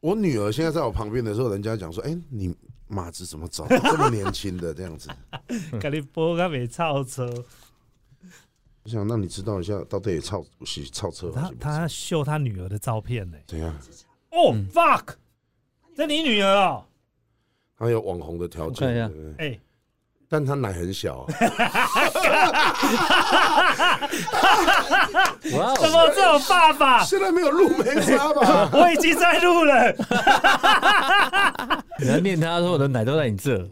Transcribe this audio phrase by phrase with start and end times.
[0.00, 2.54] 我女儿现在在我旁边的时候，人家讲说：“哎、你
[2.86, 5.10] 马子怎么找到这么年轻的这样子
[5.80, 7.28] 给你播个没超车，？”
[8.84, 13.36] 我想让你知道一下，到底也超是超车他他秀他女儿的照片呢。
[13.46, 13.74] 怎样？
[14.30, 15.14] 哦，fuck，
[15.94, 16.84] 这你女儿哦？
[17.76, 19.46] 他有网红的条件，对不对？
[19.46, 19.60] 哎，
[20.30, 21.26] 但他奶很小、啊，
[25.56, 27.02] 哇怎哦，么这种爸爸？
[27.02, 28.68] 现在没有录没差吧？
[28.76, 29.90] 我已经在录了。
[31.98, 33.66] 你要念他说我的奶都在你这，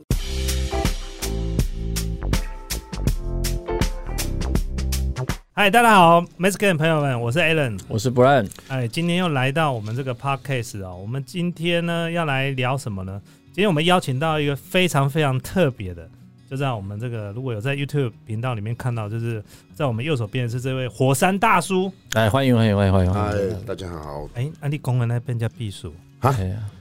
[5.53, 7.79] 嗨，大家好 m e x i c a n 朋友们，我是 Alan。
[7.87, 10.97] 我是 Brian，哎，今天又来到我们这个 podcast 哦。
[10.97, 13.21] 我们今天呢要来聊什么呢？
[13.53, 16.09] 今天我们邀请到一个非常非常特别的，
[16.49, 19.43] 就在我们这个如果有在 YouTube 频道里面看到，就是
[19.75, 21.93] 在我们右手边的是这位火山大叔。
[22.13, 25.93] 哎，欢迎欢迎欢迎欢迎欢嗨迎，，大家好，哎，安利公文那边叫避暑。
[26.21, 26.35] 啊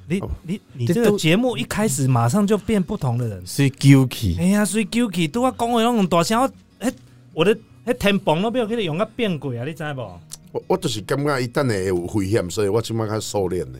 [0.07, 3.43] 你哦你你这个节目一开始马上就变不同的人。
[3.45, 6.93] 是 Guki，哎呀，所以 Guki 都要讲话那种大声，我哎，
[7.33, 10.01] 我的哎天崩都没有给你用个变鬼啊，你知不？
[10.55, 13.77] 我我就是感觉一旦会有危险，所以我今麦开始收敛呢。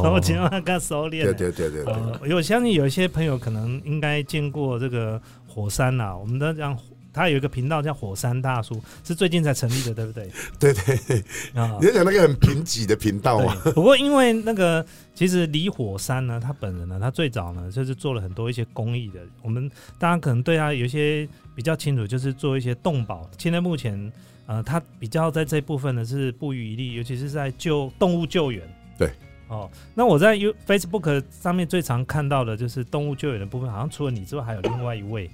[0.00, 1.22] 手情况更收敛。
[1.22, 6.74] 对对对对对，呃，我相信有一些朋友可能应该见过这个火山呐、我们都讲
[7.12, 10.30] 他有一个频道叫火山大叔，是最近才成立的，对不对？
[10.58, 11.18] 对 对对，
[11.60, 13.54] 啊你，在讲那个很贫瘠的频道嘛？
[13.62, 13.72] 对。
[13.74, 19.20] 不过因为那个，其实李火山呢，他本人呢，他最早呢就是做了很多一些公益的。
[19.42, 23.28] 我们大家可能对他有一些比较清楚，就是做一些动保。
[23.36, 24.10] 现在目前，
[24.46, 28.62] 呃，他比较在这部分呢是不遗余力，尤其是在救动物救援。
[28.98, 29.10] 对。
[29.48, 35.30] 哦，那我在 U Facebook 上面最常看到的就是动物救援的部分，好像除了你之外，还有另外一位，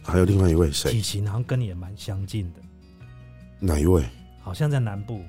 [0.00, 0.92] 还有另外一位谁？
[0.92, 2.60] 体型好像跟你也蛮相近的，
[3.58, 4.04] 哪一位？
[4.40, 5.22] 好像在南部，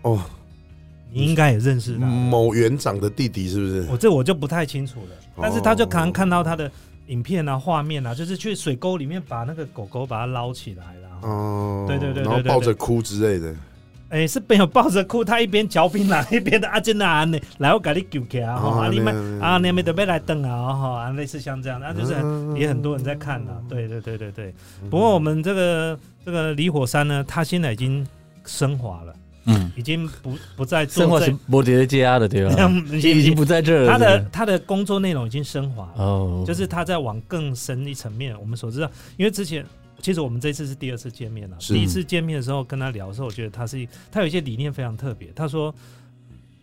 [0.00, 0.18] 哦，
[1.12, 2.06] 你应该也认识他。
[2.06, 3.86] 某园长的弟弟是不是？
[3.90, 6.70] 我这我就不太清楚了，但是他就常常看到他的
[7.08, 11.07] 影片啊、画面啊，就是去水沟里面把那个狗狗把它捞起来了。
[11.22, 13.54] 哦，对对对对然后抱着哭之类的。
[14.10, 24.54] 哎、是没有抱着哭，他一边嚼槟榔一边的阿珍娜呢，来我给你救起来哈，你们那啊你们准备来等啊哈，啊类似像这样，那就是嗯也很多人在看的，对对对对对。
[24.88, 28.06] 不过我们这个这个李火山呢，他现在已经
[28.46, 29.14] 升华了，
[29.44, 32.54] 嗯，已经不不再生活是摩羯家的对吧？
[32.90, 36.02] 已经已经不在这了，他的他的工作内容已经升华了。
[36.02, 38.34] 哦，就是他在往更深一层面。
[38.40, 39.62] 我们所知道，因为之前
[40.00, 41.56] 其实我们这次是第二次见面了。
[41.60, 45.28] 第一次见面的时候跟他聊的时候，我觉得他是他有一些理念非常特别。
[45.34, 45.74] 他说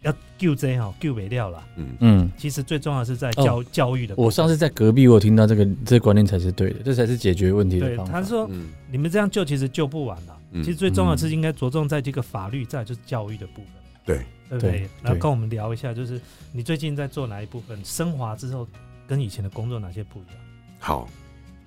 [0.02, 2.32] 要救这哈救没掉了，嗯，嗯。
[2.38, 4.26] 其实最重要的是在教、教育的部分。
[4.26, 8.12] 我上次在隔壁，我有听到这个这个观念才是对的，这才是解决问题的对方法。
[8.12, 10.38] 他说嗯你们这样救其实救不完了。
[10.52, 13.66] 嗯其实最重要的是应该着重在这个法律，再就是教育的部分。
[14.06, 14.18] 对
[14.48, 14.62] 对不？
[14.62, 16.22] 对然后跟我们聊一下，就是
[16.54, 17.84] 你最近在做哪一部分？
[17.84, 18.66] 升华之后
[19.08, 20.36] 跟以前的工作哪些不一样？
[20.80, 21.10] 好，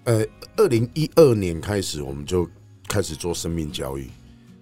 [0.08, 0.24] 呃，
[0.56, 2.48] 二零一二年开始我们就
[2.88, 4.08] 开始做生命教育。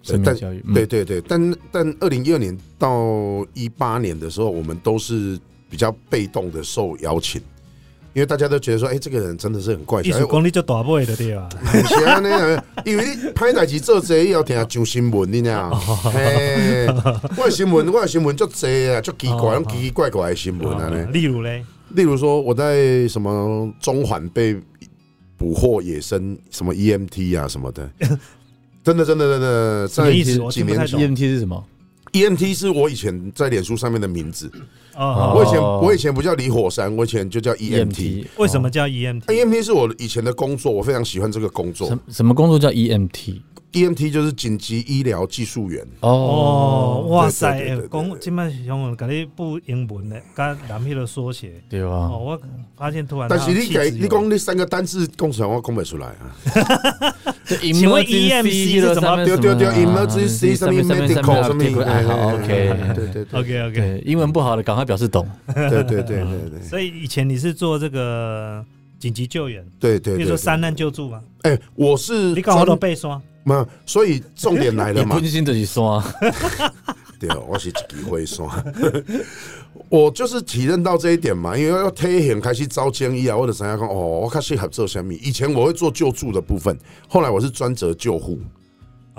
[0.05, 7.41] 但生命教育，嗯对对对，但但二零一二年到一八年的时候，我们都是比较被动的受邀请，
[8.13, 10.19] 因为大家都觉得说，哎、这个人真的是很怪艺小。
[10.19, 11.47] 术功力就大不的对吧？
[12.85, 15.71] 因为你拍代志做这要听上新闻，的呢？
[16.03, 16.87] 嘿，
[17.37, 20.89] 我的新闻，我的新闻足济啊，就奇怪，奇奇怪怪的新闻啊。
[21.13, 24.57] 例如嘞，例如说，我在什么中环被
[25.37, 27.89] 捕获野生什么 EMT 啊什么的，
[28.83, 31.63] 真的真的真的，在什么意思我几年前 EMT 是什么
[32.13, 34.51] ？，EMT 是我以前在脸书上面的名字。
[34.95, 37.93] 哦，我以前哦我以前不叫李火山，我以前就叫 EMT。
[37.93, 41.99] EMT 为什么叫 E EMT？EMT 是我以前的工作，我非常喜欢这个工作什。
[42.09, 43.41] 什么工作叫 E EMT？
[43.73, 45.85] EMT 就是紧急医疗技术员。
[45.99, 47.77] 哦，哇塞！
[47.91, 51.53] 讲今麦用文给你不英文的，跟南皮的缩写。
[51.69, 52.17] 对吧哦，？
[52.23, 52.41] 我
[52.75, 57.15] 发现突然，但是你给你讲那三个单字讲出来，我讲不出来啊。
[57.45, 62.47] 请问 EMC 是什么对对对啊，emergency 什么 medical 什么哎好 OK。
[62.95, 63.73] 对对对 OK OK。
[63.75, 65.27] 对，英文不好的赶快表示懂。
[65.53, 68.63] 对对对对对所以以前你是做这个
[68.99, 70.15] 紧急救援，对对。
[70.17, 71.21] 比如说三难救助嘛？
[71.43, 75.25] 哎，我是你搞好都专背刷，嘛，所以重点来了 你嘛本。
[75.25, 76.03] 身就是刷，
[77.17, 78.47] 对，我是一支会算。
[79.89, 85.13] 我就是体认到这一点嘛，因为要推行开始招建议啊，或者怎样讲哦，我较适合做什么？
[85.13, 86.77] 以前我会做救助的部分，
[87.07, 88.37] 后来我是专责救护。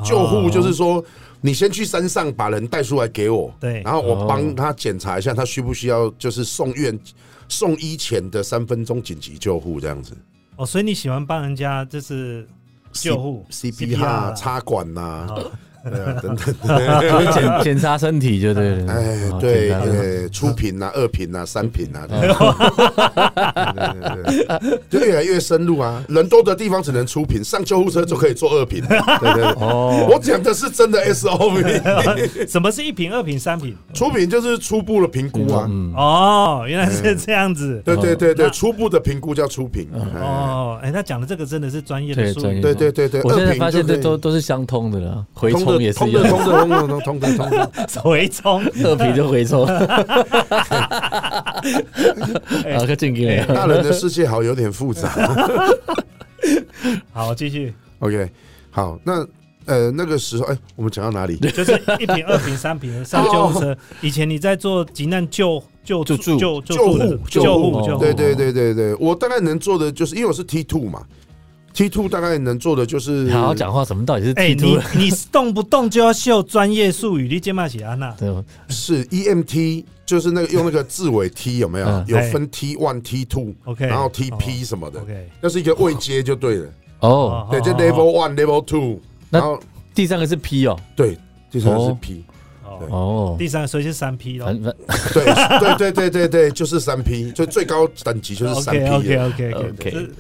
[0.05, 1.03] 救护就是说，
[1.41, 6.97] 你先去山上把人带出来给我，对然后我帮他检查一下，他需不需要就是送院
[7.49, 10.13] 送医前的三分钟紧急救护这样子。
[10.57, 12.47] 哦，所以你喜欢帮人家就是
[12.93, 15.51] 救护 CPR 插管呐、哦
[15.91, 16.55] 对啊， 等等，
[17.01, 18.93] 就是检检查身体就对了。
[18.93, 22.29] 哎，哦对初品啊、二品啊、三品啊，对对
[24.25, 26.03] 对对， 就越来越深入啊。
[26.09, 28.83] 人多的地方只能初品，上救护车就可以做二品。
[28.87, 31.63] 对对对，哦，我讲的是真的 SOP，
[32.49, 33.77] 什么是一品、二品、三品？
[33.95, 35.67] 初品就是初步的评估啊。
[35.69, 37.81] 嗯，哦，原来是这样子。
[37.85, 39.89] 对对对对，初步的评估叫初品。
[39.95, 42.75] 哎哦，哎，他讲的这个真的是专业的术语对。
[42.75, 47.71] 对对对对，我现在二品发现这都都是相通的了，回通的冲也是一样，通的通的通的通的通的。
[48.03, 49.65] 回 冲，二皮就回冲，
[52.65, 53.55] 哎啊，个进给你。
[53.55, 55.09] 大人的世界好有点复杂。
[57.13, 58.31] 好，继续，OK，
[58.71, 59.27] 好，那
[59.67, 61.37] 呃那个时候，哎，我们讲到哪里？
[61.37, 63.77] 就是一瓶、二瓶、三瓶的上救护车。
[64.01, 66.99] 以前你在做急难救救救助救救护
[67.29, 71.03] 救救护护救护对对对对对，我大概能做的就是，因为我是 T two 嘛
[71.79, 74.83] ，T two 大概能做的就是好好讲话，什么到底是哎，T 你 two？
[74.97, 78.11] 你动不动就要秀专业术语，你肩膀起安娜。
[78.19, 78.45] 对吗？
[78.69, 82.05] 是 EMT，就是那个用那个字尾 T 有没有嗯？
[82.09, 86.69] 有分 T one、T two，OK，然后 TP 什么的，OK，那是一个位阶就对了。
[87.01, 88.99] 哦，对，就 Level one、Level two，
[89.31, 89.61] 然后
[89.95, 91.17] 第三个是 P 哦，对，
[91.49, 92.25] 第三个是哦 P，
[92.65, 94.53] 哦，哦，第三个所以是三 P 咯。
[95.15, 100.11] 对对对对对对，就是三 P，就最高等级就是三 OK P OK 了 OK OK 是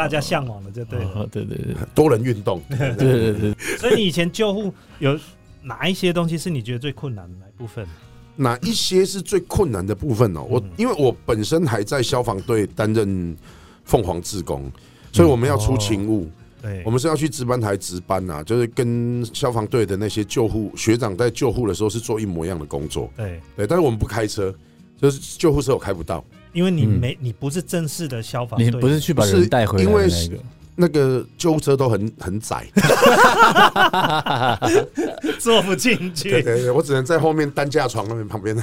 [0.00, 0.98] 大家向往的就对
[1.30, 1.74] 对对对。
[1.94, 2.62] 多人运动。
[2.70, 5.18] 对对对，所以你以前救护有
[5.62, 7.86] 哪一些东西是你觉得最困难的哪一部分？
[8.34, 10.42] 哪一些是最困难的部分哦？
[10.48, 10.70] 我嗯。
[10.78, 13.36] 因为我本身还在消防队担任
[13.84, 14.72] 凤凰志工，
[15.12, 16.30] 所以我们要出勤务，
[16.62, 16.82] 对。
[16.86, 23.12] 我，们是要去值班台值班呐、就是跟消防队的那些救护学长在救护的时候是做一模一样的工作。
[23.14, 24.54] 对，对，但是我们不开车，
[24.96, 26.98] 就是救护车我开不到，因为你嗯。
[27.00, 30.38] 没你不是正式的消防队，你不是去把人带回来的那个，
[30.76, 32.64] 那个救护车都很 很窄，
[35.38, 38.56] 坐不进对去，对对，我只能在后面担架床那边旁边。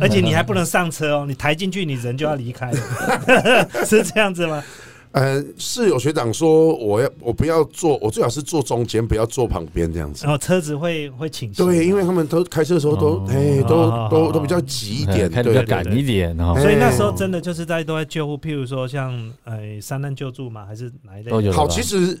[0.00, 4.62] 而且你还不能上车哦，你抬进去你人就要离开了， 是这样子吗？
[5.12, 10.24] 呃，是有学长说我要我不要坐，我最好是坐中间，不要坐旁边这样子。
[10.24, 10.32] 然。
[10.32, 16.62] 后车子会会倾斜，对，因为他们都开车的时候都哦哎、都哦都都比较急一点，开的比较对赶一点哦，哎。
[16.62, 19.12] 所以那时候真的就是在都在救护，譬如说像
[19.44, 21.50] 呃三难救助嘛，还是哪一类？
[21.50, 22.16] 好，其实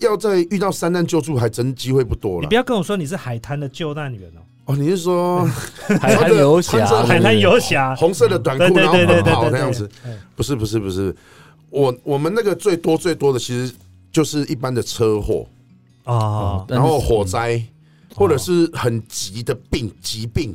[0.00, 2.54] 要在遇到三难救助还真机会不多了你不。
[2.54, 4.40] 要跟我说你是海滩的救难员哦，
[4.72, 5.44] 哦，你是说
[6.00, 9.88] 海滩游侠，海滩游侠，红色的短裤，对对然后奔对对对对，跑那样子？
[10.34, 11.14] 不是不是不是，
[11.70, 13.74] 我我们那个最多最多的其实
[14.10, 15.46] 就是一般的车祸，
[16.04, 17.62] 哦但是然后火灾，
[18.14, 20.54] 或者是很急的病疾病。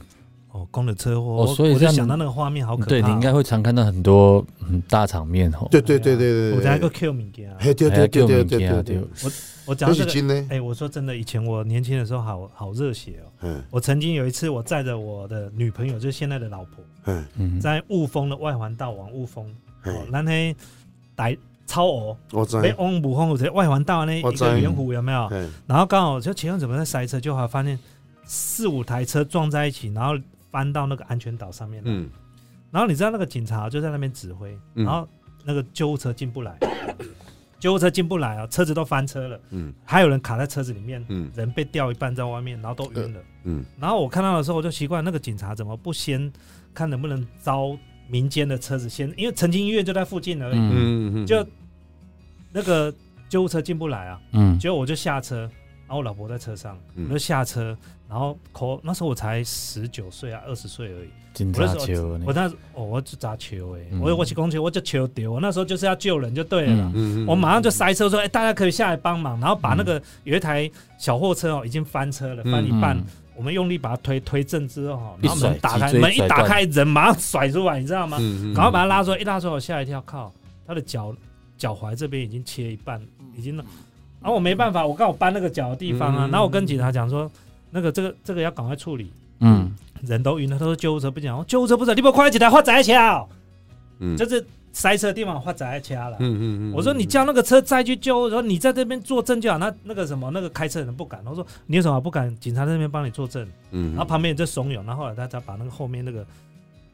[0.51, 2.85] 哦，公的车祸，所以这样想到那个画面好可怕。
[2.85, 2.89] 哦。
[2.89, 7.57] 对你应该会常看到很多嗯大场面哦，对对对对我在一个 Q 物件啊。
[7.59, 9.03] 嘿对对对对对对对，
[9.65, 13.25] 我讲到这个，尤其今呢，哎，我说真的，以前我年轻的时候好好热血哦。
[13.41, 13.63] 嗯。
[13.71, 17.25] 我曾经有一次，我载着我的女朋友，就是现在的老婆，嗯。
[17.37, 19.51] 嗯，在雾峰的外环道往雾峰，
[19.81, 20.55] 嘿哦，咱迄
[21.15, 25.27] 台超鹅，我知，被往雾峰有这外环道那一个圆弧有没有？
[25.31, 27.79] 嗯然后刚好就前面怎么在塞车，就好发现
[28.25, 30.13] 四五台车撞在一起，然后
[30.51, 31.91] 翻到那个安全岛上面来。
[31.91, 32.09] 嗯。
[32.69, 34.85] 然后你知道那个警察就在那边指挥，嗯。
[34.85, 35.07] 然后
[35.43, 36.57] 那个救护车进不来，
[37.59, 39.73] 救护车进不来啊，车子都翻车了，嗯。
[39.85, 41.31] 还有人卡在车子里面，嗯。
[41.35, 43.19] 人被吊一半在外面，然后都晕了。
[43.43, 43.63] 嗯。
[43.79, 46.31] 然后我看到的时候，我就奇怪，那个警察怎么不先
[46.73, 47.77] 看能不能招
[48.07, 51.45] 民间的车子先，因为澄清医院就在附近而已，嗯嗯，就
[52.51, 52.93] 那个
[53.29, 54.57] 救护车进不来啊，嗯。
[54.59, 55.41] 结果我就下车，
[55.87, 57.07] 然后我老婆在车上，嗯。
[57.09, 57.75] 我就下车，
[58.07, 61.09] 然后口那时候我才十九岁啊，二十岁而已。
[61.33, 63.99] 警我那时候察球我那哦，我就砸球哎、嗯。
[63.99, 66.93] 我我起公球我就球丢，我那时候就是要救人就对了。
[67.27, 70.69] 我马上就塞车说，哎、大家可以下来帮忙，然后把那个有一台
[70.99, 73.03] 小货车哦，已经翻车了，嗯翻一半，
[73.35, 78.17] 我们用力把它推推正之后然后门打开，门一打开，人马上甩出来，你知道吗？
[78.19, 80.31] 嗯赶快把他拉出来，一拉出来我吓一跳，靠，
[80.67, 81.15] 他的脚
[81.57, 83.01] 脚踝这边已经切一半，
[83.35, 83.63] 已经了，
[84.21, 86.31] 然后我没办法，我刚好搬那个脚的地方啊，嗯。
[86.31, 87.29] 然后我跟警察讲说，
[87.71, 89.73] 那个这个这个要赶快处理，嗯。
[90.03, 93.29] 人都晕了，他说救护车不讲，救护车不走，你不快起来发仔桥，
[93.99, 94.17] 嗯。
[94.17, 96.17] 就是塞车的地方发仔桥了。
[96.19, 99.57] 嗯嗯嗯我说你叫那个车再去救，说你在这边作证就好。
[99.57, 101.23] 那那个什么，那个开车的人不敢。
[101.25, 102.35] 我说你有什么不敢？
[102.39, 103.47] 警察在那边帮你作证。
[103.71, 106.25] 嗯然后旁边也在怂恿，然后后来他才把那个后面那个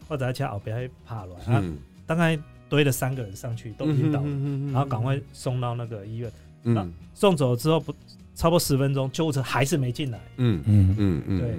[0.07, 6.31] 或者桥后边爬来，啊，嗯大概堆了三个人上去都晕倒了，嗯然后赶快送到那个医院。
[6.63, 7.93] 嗯送走之后不
[8.35, 10.19] 差不多十分钟，救护车还是没进来。
[10.37, 11.49] 嗯嗯，嗯嗯，对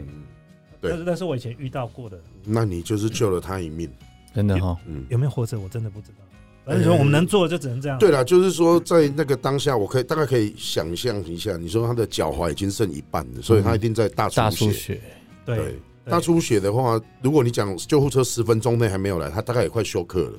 [0.80, 3.88] 对但是那是我以前遇到过的，那你就是救了他一命，
[4.34, 6.24] 真的哈，嗯，有没有活着我真的不知道。
[6.64, 7.98] 反正说我们能做的就只能这样。
[7.98, 14.66] 对了，就是说在那个当下，我可以大概可以想象一下，你说他的脚踝已经剩一半了，所以他一定在大大出血。
[14.66, 15.00] 出血，
[15.44, 20.38] 对对，对大出血的话，如果你讲救护车十分钟内还没有来，他大概也快休克了。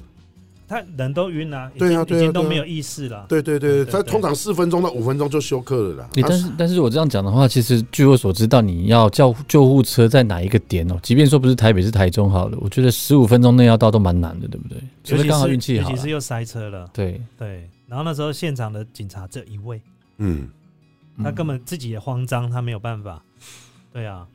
[0.71, 3.25] 他人都晕了，对啊已经都没有意识了。
[3.27, 6.09] 对对对，他通常四分钟到五分钟就休克了啦。
[6.13, 14.77] 但是但是我这样讲的话，其实据我所知道，你要叫救护车在哪一个点哦，即便说不是台北是台中好了，我觉得十五分钟内要到都蛮难的，对不对？
[15.03, 16.09] 除尤其非刚好运气好尤其实。
[16.09, 16.89] 又塞车了。
[16.93, 19.81] 对，对，然后那时候现场的警察只有一位，
[20.19, 20.47] 嗯，
[21.17, 23.21] 嗯他根本自己也慌张，他没有办法。
[23.91, 24.25] 对啊，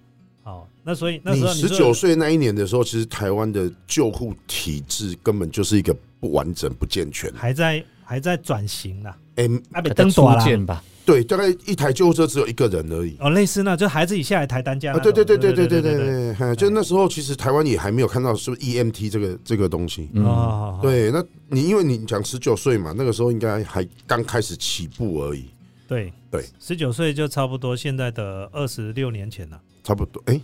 [0.43, 7.33] 好，那所以那时候你说十九岁那一年的时候，其实台湾的救护体制根本就是一个不完整、不健全。
[7.35, 10.45] 还在还在转型啦，哎，还被还在初登短啦。
[10.45, 10.83] 见吧？
[11.05, 13.17] 对，大概一台救护车只有一个人而已。
[13.21, 14.93] 哦，类似那就孩子以下来抬担架。
[14.95, 20.09] 对对对对对对对对就那时候其实台湾也还没有看到是不是 EMT 这个这个东西。
[20.15, 25.45] 嗯，哦，对，那你因为你讲十九岁嘛，那个时候应该还刚开始起步而已，
[25.87, 29.61] 对对，十九岁就差不多现在的二十六年前了。
[29.85, 30.21] 差不多。
[30.27, 30.41] 哎，嗯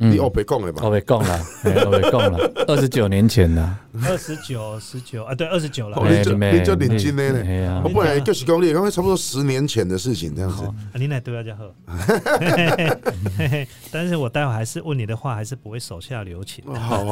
[0.00, 0.90] 你哦别讲了吧我？
[0.90, 2.38] 被供了，哎我被供了，
[2.68, 6.00] 二十九年前的，二十九、十九啊，对，二十九了。
[6.08, 10.62] 你就妹你就领金的呢哎呀我，不然就是讲你刚才差不多十年前的事情这样子
[10.94, 11.74] 你奶对大家喝。
[13.90, 16.64] 但是我待会还是问你的话，还是不会手下留情。
[16.74, 17.02] 好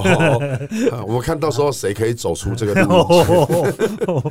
[1.07, 4.31] 我们看到时候谁可以走出这个路。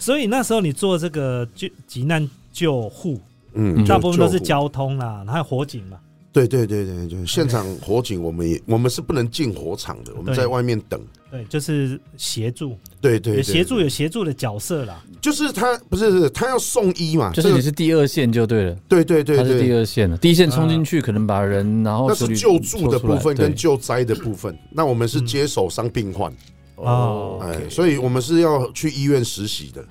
[0.00, 3.20] 所以那时候你做这个救急难救护，
[3.54, 5.96] 嗯，大部分都是交通啦，还有火警嘛。
[6.44, 11.00] 对对对对，对现场火警，我们也我们是不能进火场的，我们在外面等。
[11.30, 15.02] 对，就是协助，对对协助有协助的角色啦。
[15.18, 26.30] 就是他不是是他要送医嘛，就是你是第二线就对了，对对对他是第，二线了，第一线冲进去可能把人然后那是救助的部分跟救灾的部分，那我们是接手伤病患，
[26.76, 29.82] 哦哎所以我们是要去医院实习的。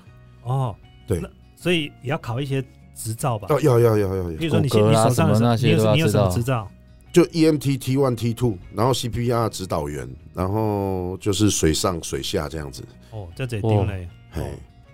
[0.44, 0.76] 哦，
[1.08, 1.20] 对。
[1.20, 2.64] 那所以也要考一些
[2.96, 3.48] 执照吧。
[3.52, 6.68] 哦，要要要要要比，如说你现你手上有什么那些你有你有什么执照？
[7.12, 12.84] 就 EMT T one T two，然后 CPR 指导员，然后就是水上水下这样子。
[13.12, 14.08] 哦，这这丢嘞。
[14.32, 14.42] 嘿，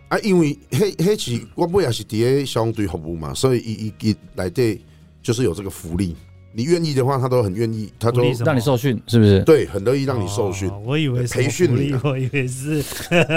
[0.09, 4.83] 啊，因为迄迄是我本也是伫咧消防队服务嘛，所以伊伊伊内底
[5.23, 6.15] 就是有这个福利。
[6.53, 9.41] 你愿意的话，他都很愿意，他都让你受训是不是？
[9.43, 10.69] 对很乐意让你受训。
[10.69, 12.83] 哦我以为是培训你啊我以为是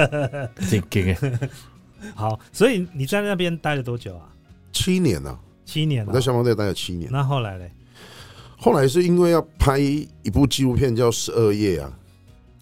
[0.68, 1.38] 这个
[2.14, 2.38] 好。
[2.52, 4.28] 所以你在那边待了多久啊？
[4.74, 6.20] 七年啊，七年了我在。
[6.20, 7.08] 消防队待了七年。
[7.10, 7.70] 那后来嘞？
[8.58, 11.90] 后来是因为要拍一部纪录片叫《十二夜》啊，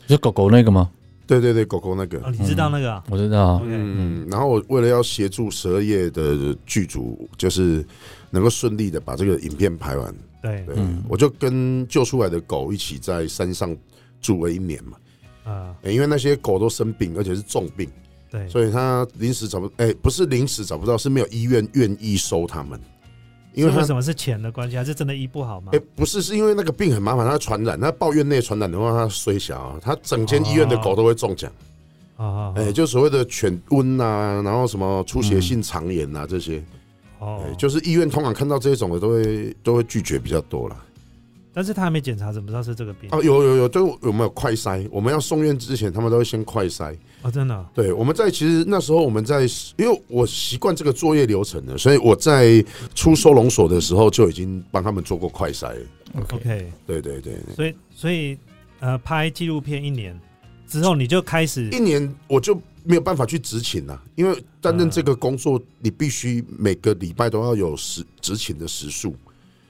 [0.07, 0.91] 就狗狗那个吗？
[1.27, 2.31] 对对对，狗狗那哦，个。
[2.31, 3.03] 你知道那个啊？
[3.09, 7.85] 我知道嗯，然后我为了要协助十二夜的剧组，就是
[8.31, 13.75] 能够顺利的把这个影片拍完，对，对，嗯我就跟救出来的狗一起在山上
[14.21, 14.97] 住了一年嘛。
[15.45, 17.89] 啊，欸因为那些狗都生病，而且是重病，
[18.33, 22.81] 对，所以他临时找不，哎、不是临时找不到，是没有医院愿意收他们。
[23.53, 25.81] 因为为什么是钱的关系，还是真的医不好吗哎、？
[25.95, 31.53] 不是，是因为那个病很麻烦，它传染，它抱院内传染的话，它虽小啊，它整间医院的狗都会中奖。
[32.17, 36.63] 啊哎、就所谓的犬瘟啊，然后什么出血性肠炎啊这些，
[37.19, 40.77] 哦哎，就是医院通常看到这种的都会都会拒绝比较多了。
[41.55, 43.11] 但是他还没检查，怎么知道是这个病？
[43.13, 44.89] 哦，有有有，就有没有快筛？
[44.91, 46.97] 我们要送院之前，他们都会先快筛。
[47.21, 49.43] 哦，真的哦对，我们在其实那时候我们在，
[49.77, 55.75] 因为我习惯这个作业流程了，所以我在出收容所的时候就已经帮他们做过快筛。
[56.87, 58.39] 对对对，对所以所以
[58.81, 60.19] 呃，拍纪录片一年
[60.67, 69.15] 之后，你就开始一年我就没有办法去执勤了，因为担任这个工作，你必须每个礼拜都要有时执勤的时数。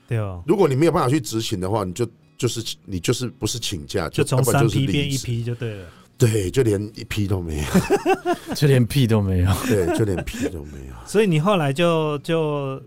[0.09, 2.06] 对哦，如果你没有办法去执行的话，你就
[2.37, 5.87] 就是你就是不是请假，就从三批变一批就对了。
[6.18, 7.64] 对，就连一批都没有，
[8.54, 9.50] 就连屁都没有。
[9.66, 10.94] 对，就连屁都没有。
[11.06, 12.80] 所以你后来就就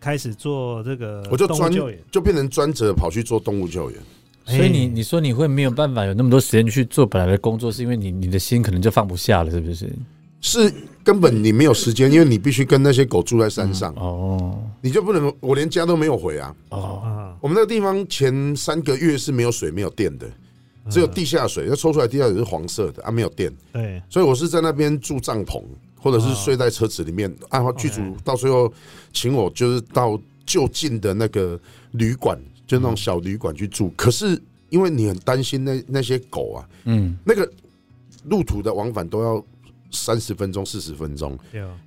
[0.00, 4.00] 开始做这个我就专动物救援，就变成专责跑去做动物救援。
[4.46, 9.88] 所以你哎你说你会没有办法有那么多时间去做本来的工作，是因为你你的心可能就放不下了，是不是？
[10.46, 10.72] 是
[11.02, 14.62] 根本你没有时间，因为你必须跟那些狗住在山上，哦。
[14.80, 16.54] 你就不能，我连家都没有回啊。
[16.68, 20.26] 哦，啊，我们那个地方前三个月是没有水、没有电的，
[20.88, 25.60] 只有地下水，要抽出来地下水是黄色的啊，没有电，对，所以我是在那边住帐篷，
[25.98, 27.34] 或者是睡在车子里面。
[27.48, 28.72] 啊，剧组到最后
[29.12, 31.58] 请我就是到就近的那个
[31.92, 33.92] 旅馆，就那种小旅馆去住。
[33.96, 37.50] 可是因为你很担心那那些狗啊，嗯，那个
[38.24, 39.44] 路途的往返都要
[40.04, 41.38] 三十分钟、四十分钟。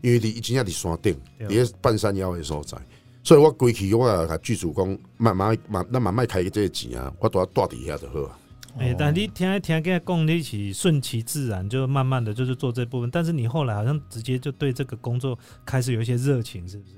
[0.02, 2.78] 因为你真正伫山顶，对伫咧半山腰的所在，
[3.24, 8.38] 所以我归去我也甲剧组讲，慢慢慢，咱慢慢开这个钱啊，我都要住伫遐就好啊。
[8.78, 13.10] 哎、哦但你听一听跟他共一起顺其自然，就慢慢的就是做这部分。
[13.12, 16.94] 但是你后来好像直接就对这个工作开始有一些热情，是不是？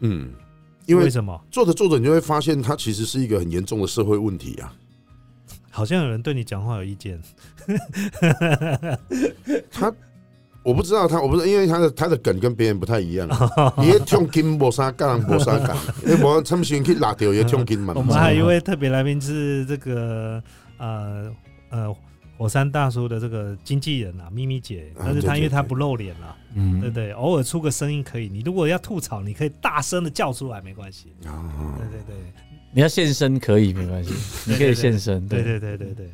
[0.00, 0.30] 嗯，
[0.86, 1.38] 因为为什么？
[1.50, 4.72] 做着做着，你就会发现它其实是一个很严重的社会问题啊。
[5.68, 7.20] 好像有人对你讲话有意见。
[9.70, 9.92] 他
[10.66, 13.28] 我不知道他，我不知道，因为他的他的梗跟别人不太一样。
[13.78, 17.94] 伊咧唱金无啥干，无啥干，因为他们先去拉掉也唱金嘛。
[17.96, 20.42] 我们还有一位特别来宾是这个
[20.78, 21.32] 呃
[21.70, 21.94] 呃
[22.36, 28.28] 火山大叔的这个经纪人啊，咪咪姐，啊但是他因为他不露脸啊，嗯，对对，偶尔出个声音可以。
[28.28, 31.12] 你如果要吐槽，你可以大声的叫出来，没关系。
[31.26, 31.46] 啊
[31.78, 32.16] 对对对
[32.74, 34.12] 你要现身可以没关系，
[34.50, 36.10] 你可以现身，对对对对对，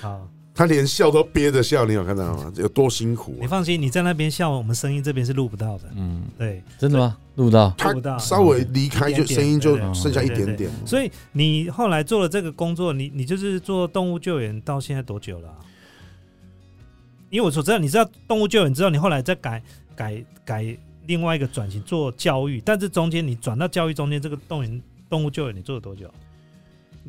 [0.00, 0.26] 好。
[0.56, 2.50] 他连笑都憋着笑，你有看到吗？
[2.56, 3.42] 有多辛苦啊？
[3.42, 5.84] 你放心，你在那边笑，我们声音这边是录不到的。
[5.94, 7.18] 嗯，对，真的吗？
[7.34, 10.70] 录不到，他录不到稍微离开就声音就剩下一点点。
[10.86, 15.56] 所以你后来做了这个工作，你你就是做动物救援到现在多久了啊、
[17.28, 19.62] 因为我所知道，你知道动物救援之后，你后来再改
[19.94, 26.10] 改改另外一个转型做教育，但是中间你转到教育中间这个动员动物救援，你做了多久？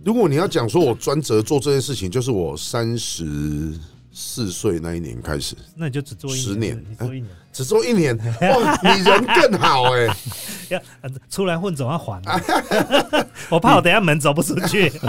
[0.04, 3.74] 如果你要讲说我专责做这件事情，就是我三十
[4.12, 10.08] 四岁那一年开始，那你就只做一年，十年你做一年，只做一年，哇，你人更好哎、
[10.70, 12.42] 要、呃出来混总要还啊、
[13.50, 14.92] 我怕我等一下门走不出去。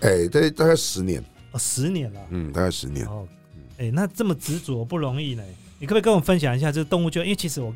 [0.00, 2.20] 哎、大概大概十年，哦，十年了。
[2.30, 3.06] 嗯，大概十年。
[3.06, 3.26] 哦，
[3.78, 5.42] 哎、那这么执着不容易呢。
[5.78, 7.22] 你可不可以跟我们分享一下这个动物圈？
[7.22, 7.74] 因为其实我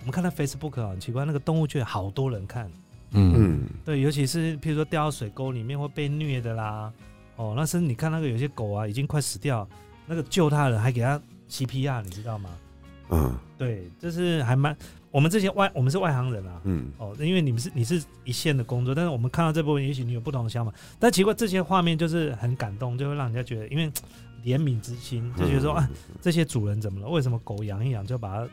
[0.00, 2.70] 我们看到 Facebook 啊，很奇怪，那个动物救援好多人看，
[3.14, 6.92] 嗯，嗯，对，尤其是譬如说掉到水沟里面会被虐的啦，
[7.36, 9.66] 哦，那是你看那个有些狗啊已经快死掉，
[10.06, 12.50] 那个救它的人还给它 CPR，你知道吗？
[13.10, 14.76] 嗯对，就是还蛮
[15.10, 16.60] 我们这些外我们是外行人啊。
[16.64, 20.72] 嗯，哦，因为你们是你是一线的工作，但是我们看到这部分，也许你有不同的想法。
[20.98, 23.88] 但奇怪，这些画面就是很感动，就会让人家觉得，因为
[24.42, 25.88] 怜悯之心，就觉得说啊，
[26.20, 27.08] 这些主人怎么了？
[27.08, 28.48] 为什么狗养一养就把它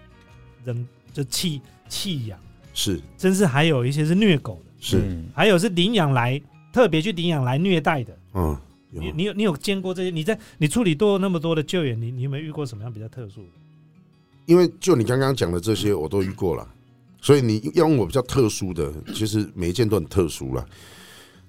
[0.66, 2.38] 扔就弃弃养？
[2.74, 8.18] 是甚至还有一些是虐狗的，是，嗯还有是领养来特别去领养来虐待的。
[8.34, 8.58] 嗯，
[8.92, 10.10] 有你你有你有见过这些？
[10.10, 13.50] 你在你处理多那么多的救援，你你有没有遇过什么样比较特殊的？
[14.46, 16.68] 因为就你刚刚讲的这些，我都遇过了，
[17.22, 20.66] 所以你要问我比较特殊的，其实每一件都很特殊了。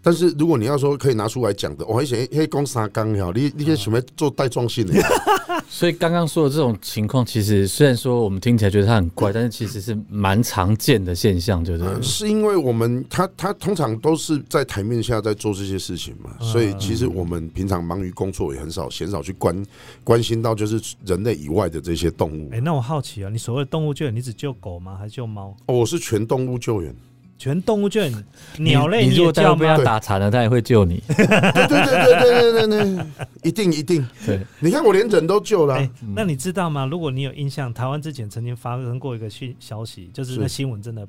[0.02, 4.94] 但是如果你要说可以拿出来讲的，我还想黑讲三缸哈，你你些什么做带状性的，
[5.70, 19.64] 所以刚刚说的这种情况，其实虽然说我们听起来觉得它很怪，但是其实是蛮常见的现象，就是呃是因为我们他他通常都是在台面下在做这些事情嘛，嗯所以其实我们平常忙于工作，也很少鲜少去关
[20.02, 22.60] 关心到就是人类以外的这些动物哎、。
[22.60, 24.96] 那我好奇啊，你所谓的动物救援，你只救狗吗？
[24.98, 25.56] 还是救猫？
[25.66, 26.94] 哦，我是全动物救援，
[27.42, 28.08] 全动物圈，
[28.58, 31.02] 鸟类，你就算被他打残了，他也会救你。
[31.08, 33.06] 对对对对对对对，
[33.42, 34.06] 一定一定。
[34.24, 35.76] 对，你看我连人都救了。
[36.14, 36.86] 那你知道吗？
[36.86, 41.04] 如果你有印象，台湾之前曾经发生过一个讯消息，就是那新闻真的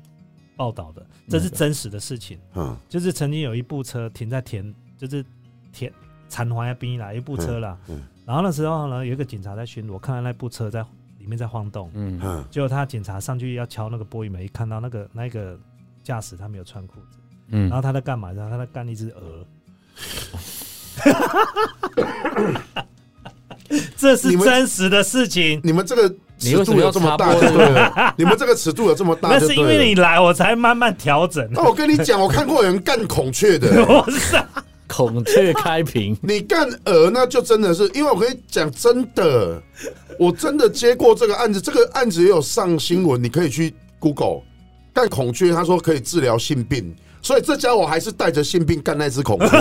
[0.56, 2.36] 报道的，这是真实的事情。
[2.56, 5.24] 嗯，就是曾经有一部车停在田，就是
[5.72, 5.92] 田
[6.28, 7.78] 残花那边啦，一部车啦。
[7.86, 8.02] 嗯。
[8.26, 10.84] 然后那时候呢，有一个警察在巡逻，看到那部车在
[11.20, 11.88] 里面在晃动。
[11.94, 12.44] 嗯。
[12.50, 15.56] 结果他警察上去要敲那个玻璃门，看到那个那个。
[16.04, 18.30] 驾驶他没有穿裤子，嗯然后他在干嘛？
[18.30, 19.44] 然后他在干一只鹅。
[23.96, 29.54] 这是真实的事情，你们这个尺度有这么大就对了，你们这个尺度有这么大那是。
[29.54, 31.48] 因为你来，我才慢慢调整。
[31.50, 34.46] 那我跟你讲，我看过有人干孔雀的， 我是啊
[34.86, 39.60] 孔雀开屏，你干鹅那就真的是，因为我跟你讲真的，
[40.18, 44.42] 我真的接过这个案子，这个案子也有上新闻，你可以去 Google
[44.94, 49.46] 干孔雀，他说可以治疗性病，所以这家伙还是带着性病干那只孔雀。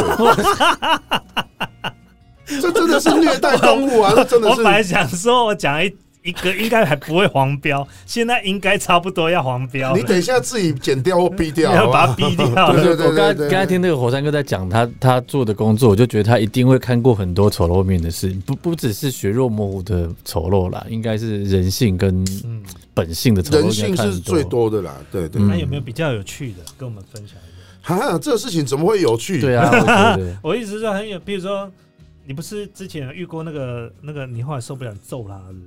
[2.45, 4.13] 这真的是虐待动物啊！
[4.15, 5.89] 这真的是我本来，想说，我讲一
[6.23, 9.93] 一个应该还不会黄标，现在应该差不多要黄标。
[9.95, 23.61] 你等一下自己剪掉或逼掉，好 要把它逼掉对对对我刚才对对刚才听那个火山哥在讲他他做的工作，我就觉得他一定会看过很多丑陋面的事，不不只是血肉模糊的丑陋啦，应该是人性跟嗯，本性的丑陋。
[23.61, 24.43] 人性是最。
[24.53, 25.41] 多的啦，对对。
[25.41, 27.95] 嗯那有没有比较有趣的，跟我们分享一下？
[27.95, 29.41] 哈，这个事情怎么会有趣？
[29.41, 29.85] 对啊，我觉
[30.17, 31.71] 得我一直说很有，比如说，
[32.25, 35.65] 你不是之前有遇过那个那个，你后来受不了，你揍他是不是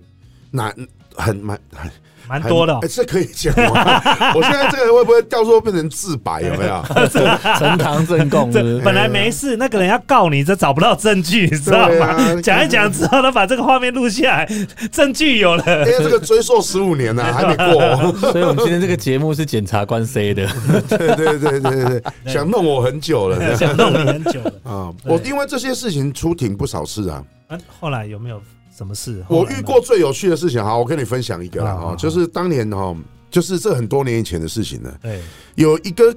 [0.57, 0.73] 哪
[1.15, 1.91] 很蛮很
[2.29, 4.03] 蛮多的哦哎、，这可以讲吗？
[4.35, 6.41] 我现在这个会不会到时候变成自白？
[6.43, 6.83] 有没有？
[7.09, 12.17] 呈堂证供是是这本来没事，那个人要告你，这找不到证据，你知道吗？
[12.43, 14.49] 讲一讲之后，他把这个画面录下来，
[14.91, 15.63] 证据有了。
[15.89, 18.13] 因为、这个追溯十五年呢、还没过、哦。
[18.19, 20.49] 所以我们今天这个节目是检察官 C 的，
[20.89, 23.57] 对对对对对对，想弄我很久了。
[23.57, 24.53] 想弄你很久了。
[24.65, 27.23] 啊，对我因为这些事情出庭不少次啊。
[27.47, 28.43] 啊，后来有没有
[28.77, 29.25] 什么事？
[29.29, 32.95] 我遇过最有趣的事情，好，我跟你分享一个啦，好好好，哈就是当年哈，
[33.31, 34.99] 就是这很多年以前的事情了。
[35.03, 35.21] 对
[35.55, 36.15] 有一个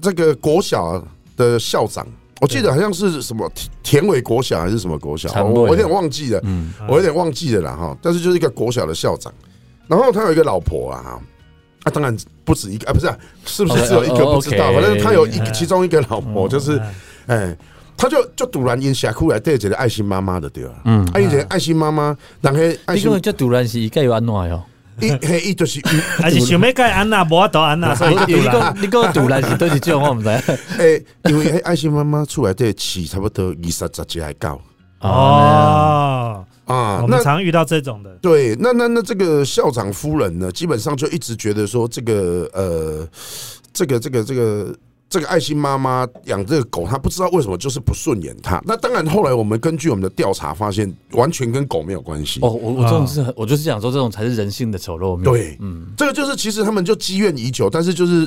[0.00, 1.02] 这个国小
[1.36, 2.06] 的校长，
[2.40, 3.48] 我记得好像是什么
[3.82, 7.96] 田田尾国小还是什么国小，我我有点忘记了，嗯，我有点忘记了啦哈。
[8.02, 9.32] 但是就是一个国小的校长，
[9.86, 11.22] 然后他有一个老婆啊哈。
[11.84, 16.80] 啊，当然不止一个啊，不是啊，是不是只有一个哦不知道反正他有一其中一个老婆，就是
[17.26, 17.58] 嗯哎，
[18.02, 20.74] 他就就突然因峡谷来对一个爱心妈妈的对吧？
[20.84, 24.62] 嗯啊，伊一个爱心妈妈，然后爱心就突然是一概有安怎哟？
[25.00, 25.80] 伊嘿伊就是
[26.20, 28.52] 还是想要盖安娜，无法度安娜， 所以就你堵了。
[28.52, 30.28] 讲你讲突然是都是这种，我唔知。
[30.78, 34.60] 诶，因为迄爱心妈妈出来对饲差不多二十十只的狗
[35.00, 38.10] 哦，啊我，们那常遇到这种的。
[38.20, 43.08] 对，那那那这个校长夫人呢，基本上就一直觉得说，这个呃，
[43.72, 44.74] 这个这个这个
[45.12, 48.62] 这个爱心妈妈养这个狗，她不知道为什么就是不顺眼她。
[48.64, 52.40] 那当然，后来我们根据我们的调查发现，完全跟狗没有关系。
[52.40, 55.24] 哦，我我这种是很，我就是想说，这种才是人性的丑陋面。
[55.24, 58.26] 对嗯，这个就是其实他们就积怨已久，但是就是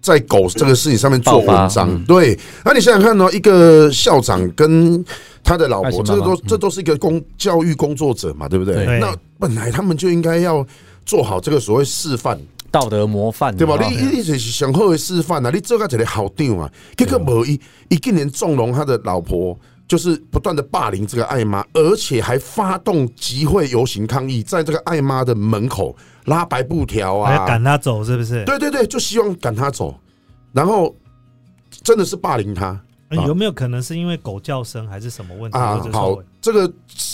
[0.00, 1.90] 在狗这个事情上面做文章。
[1.90, 5.04] 嗯对，那你想想看哦，一个校长跟
[5.42, 8.86] 他的老婆，这个都这都是一个工教育工作者嘛，对不对？
[8.86, 10.64] 对那本来他们就应该要
[11.04, 12.40] 做好这个所谓示范，
[12.74, 13.74] 道德模范，对吧？
[13.74, 19.56] 哦你你就是上好的示范啊，你做个一个好长啊，结果无一一今年纵容他的老婆。
[19.86, 28.42] 就是不断的霸凌这个爱妈，而且还发动集会游行抗议，在这个爱妈的门口拉白布条啊，还要赶他走，是不是？
[28.46, 29.94] 对对对，就希望赶他走，
[30.52, 30.96] 然后
[31.82, 35.58] 真的是霸凌他呃有没有可能是因为狗叫声还是什么问题？
[35.58, 36.70] 啊好说，这个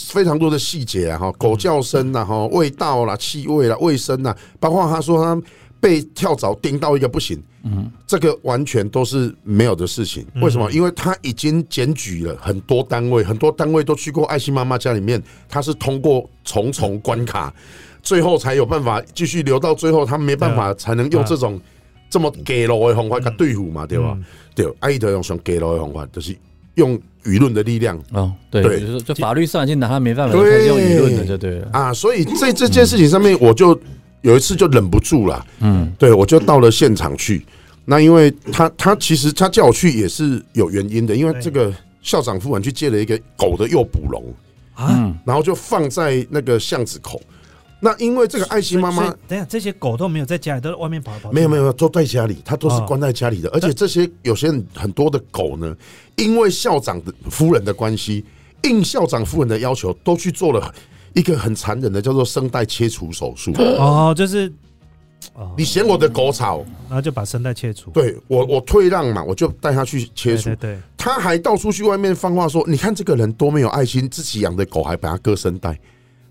[0.09, 5.41] 非常多的细节啊，哈，狗叫声呐，哈，味道啦、气味啦、卫生呐，包括他说他
[5.79, 10.27] 被跳蚤叮到一个不行，嗯，这个完全都是没有的事情。
[10.35, 10.43] 嗯。
[10.43, 10.69] 为什么？
[10.73, 17.55] 因为他已经检举了很多单位，很多单位都去过爱心妈妈家里面，他是通过重重关卡，
[18.03, 21.61] 最后才有办法继续留到最后，他没办法才能用这种
[22.11, 24.13] 这么给路的方法跟对付嘛，对吧？
[24.17, 24.25] 嗯。
[24.57, 26.37] 对，爱德用上给路的方法，就是
[26.75, 27.99] 用舆论的力量。
[28.13, 28.81] 哦，对，对。
[28.81, 30.45] 就是就法律上已经拿他没办法，用
[30.79, 31.69] 舆论的就对了。
[31.73, 33.79] 啊，所以在这件事情上面，我就
[34.23, 37.45] 有一次就忍不住了，嗯，对我就到了现场去。
[37.85, 44.23] 那因为他他其实他叫我去也是有原因的，因为这个校长夫人去借了一个狗的诱捕笼，
[44.75, 47.21] 啊，嗯，然后就放在那个巷子口。
[47.81, 51.35] 那因为这个爱心妈妈等一下这些狗都没有在家里，都在外面跑来跑去。
[51.35, 55.75] 没有没有没有都在家里，它都是哦关在家里的，而且这些有些很多的狗呢，
[56.17, 58.25] 因为校长的夫人的关系，
[58.65, 60.75] 应校长夫人的要求，都去做了
[61.15, 63.53] 一个很残忍的叫做声带切除手术。
[63.57, 64.53] 哦，就是
[65.35, 67.91] 哦，你嫌我的狗吵，然后就把声带切除。
[67.93, 70.55] 对我我退让嘛，我就带他去切除。
[70.57, 75.79] 对，他还到处去外面放话说：“你看这个人多没有爱心，自己养的狗还把它割声带，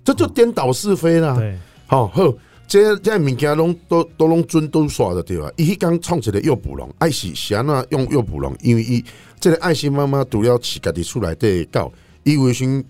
[0.10, 2.34] 这就颠倒是非啦。”对，好好，
[2.68, 5.52] 这这物件拢都都拢准都耍的对吧？
[5.56, 8.56] 伊迄刚创一个诱捕笼，爱是是安怎用诱捕笼？
[8.62, 9.04] 因为伊
[9.40, 11.92] 这个爱心妈妈除了饲家己厝内底的狗，
[12.24, 12.84] 伊为先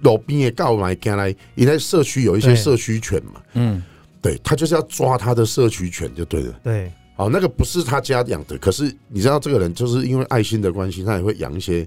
[0.00, 3.82] 路边的狗来进来，伊在社区有一些社区犬嘛，嗯，
[4.20, 6.60] 对他就是要抓他的社区犬就对了。
[6.62, 11.86] 对，好，那个不是他家养的，可是你知道这个人就是因为爱心的关系，他也会养一些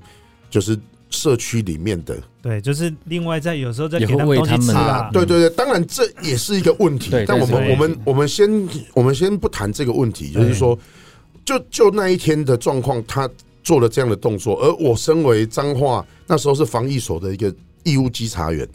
[0.50, 0.78] 就是
[1.12, 5.10] 社区里面的对，就是另外在有时候再也会给他们东西喂他们吃啦啊，。
[5.14, 8.50] 对对对，当然这也是一个问题，但我们我们我们先
[8.94, 10.78] 我们先不谈这个问题，就是说，
[11.46, 13.30] 就就那一天的状况，他
[13.62, 18.68] 做了这样的动作，而我身为彰化那时候是防疫所的一个义务稽查员，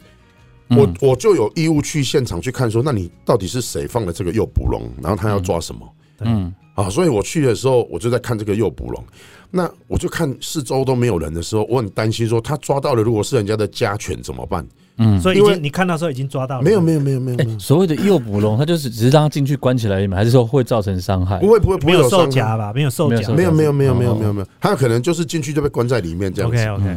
[0.68, 0.94] 我嗯。
[1.00, 5.88] 我就有义务去现场去看，说那你到底是谁放了这个诱捕笼，然后他要抓什么？
[6.20, 9.04] 嗯，啊，所以我去的时候，我就在看这个诱捕笼。
[9.50, 14.64] 那我就看四周都没有人的时候，我很担心说他抓到了，如果是人家的家犬怎么办？
[14.98, 21.48] 嗯，所以因为你看到时候已经抓到了，没有没有没有没有没有哎，，所谓的诱捕笼，它就是只是让它进去关起来而已嘛，还是说会造成伤害不？
[21.48, 22.72] 会不会不没有受会有伤害夹吧？
[22.74, 23.52] 没有受夹没有。
[23.52, 26.56] 没有没有没有没有哦没有它有，他有可能就是进去就被关在里面这样子。
[26.56, 26.96] OK OK，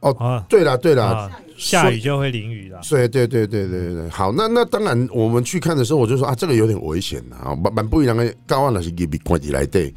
[0.00, 2.80] 哦啊对了对啦，啊，下雨就会淋雨了。
[2.88, 3.94] 对对对对对。
[3.94, 9.94] 对，好，那那当然我们去看的时候，我就说啊，这个有点危险啊，蛮蛮不一样的，高安那是给比关起来对，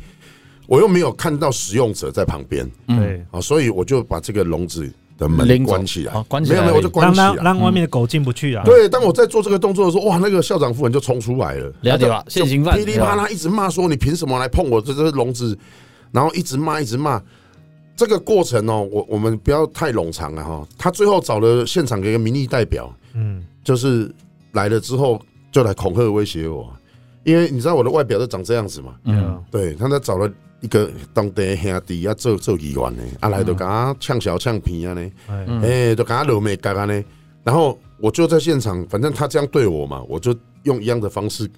[0.67, 2.69] 我又没有看到使用者在旁边。
[2.89, 6.13] 嗯，对，啊，所以我就把这个笼子的门关起来。
[6.13, 6.59] 哦，关起来。
[6.59, 7.25] 没有没有，我就关起来。
[7.27, 8.63] 让让外面的狗进不去啊。
[8.65, 12.77] 对，当我在做这个动作的时候，哇，那个校长夫人就冲出来了，了解吧就现行犯。
[12.77, 15.57] 噼里啪啦一直骂说你凭什么来碰我这这笼子，
[16.11, 17.21] 然后一直骂一直骂。
[17.95, 20.67] 这个过程哦，我我们不要太冗长了哈。
[20.77, 24.13] 他最后找了现场的一个民意代表，嗯，就是
[24.53, 26.73] 来了之后就来恐吓威胁我，
[27.23, 28.95] 因为你知道我的外表都长这样子嘛。
[29.05, 30.27] 嗯，对，他在找了
[30.61, 35.61] 一个当地兄弟啊做做议员呢，啊来就跟他呛小呛皮啊呢，哎，嗯。
[35.61, 37.03] 哎，就给他揉眉干啊呢。
[37.43, 41.49] 然后我就在现场，反正他这样对我嘛，我就用一样的方式，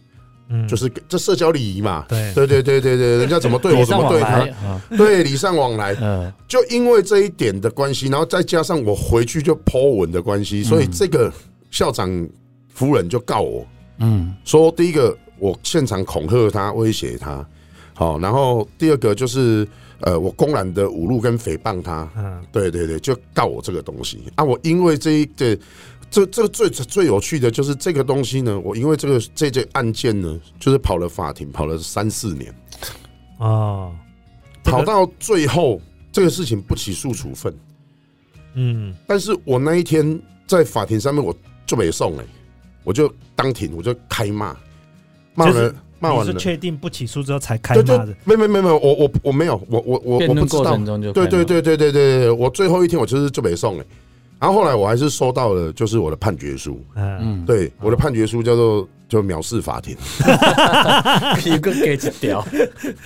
[0.49, 2.05] 嗯，就是这社交礼仪嘛。
[2.07, 5.95] 对对对对对对，人家怎么对我怎么对他，啊， 对礼尚往来。
[6.01, 11.31] 嗯就因为这一点的关系，然后再加上我回去就 Po 文的关系，所以这个
[11.71, 12.27] 校长
[12.73, 13.65] 夫人就告我
[13.99, 17.45] 嗯说，第一个我现场恐吓他、威胁他，
[17.93, 19.67] 好，然后第二个就是
[20.01, 24.43] 呃，我公然的侮辱跟诽谤他，嗯对对对，就告我这个东西啊。
[24.43, 25.57] 我因为这一这
[26.09, 32.53] 这这个最最有趣的就是这个东西呢，我因为这个这件案件呢，就是跑了法庭，跑了三四年，
[33.39, 33.93] 哦，
[34.63, 37.53] 这个跑到最后这个事情不起诉处分。
[38.53, 42.23] 嗯但是我那一天在法庭上面，我就没送哎、
[42.85, 44.55] 我就当庭我就开骂，
[45.33, 50.77] 骂就是了骂完了，确定不起诉之后才开对对骂的？，没没没没有，我我我没有，我我我我不知道
[51.11, 53.85] 对对对对对对对，我最后一天我就是就没送哎、
[54.39, 59.95] 然后后来我还是收到了，就是我的判决书，嗯，嗯，对，我的判决书叫做就藐视法庭，
[61.45, 62.45] 一个给一条，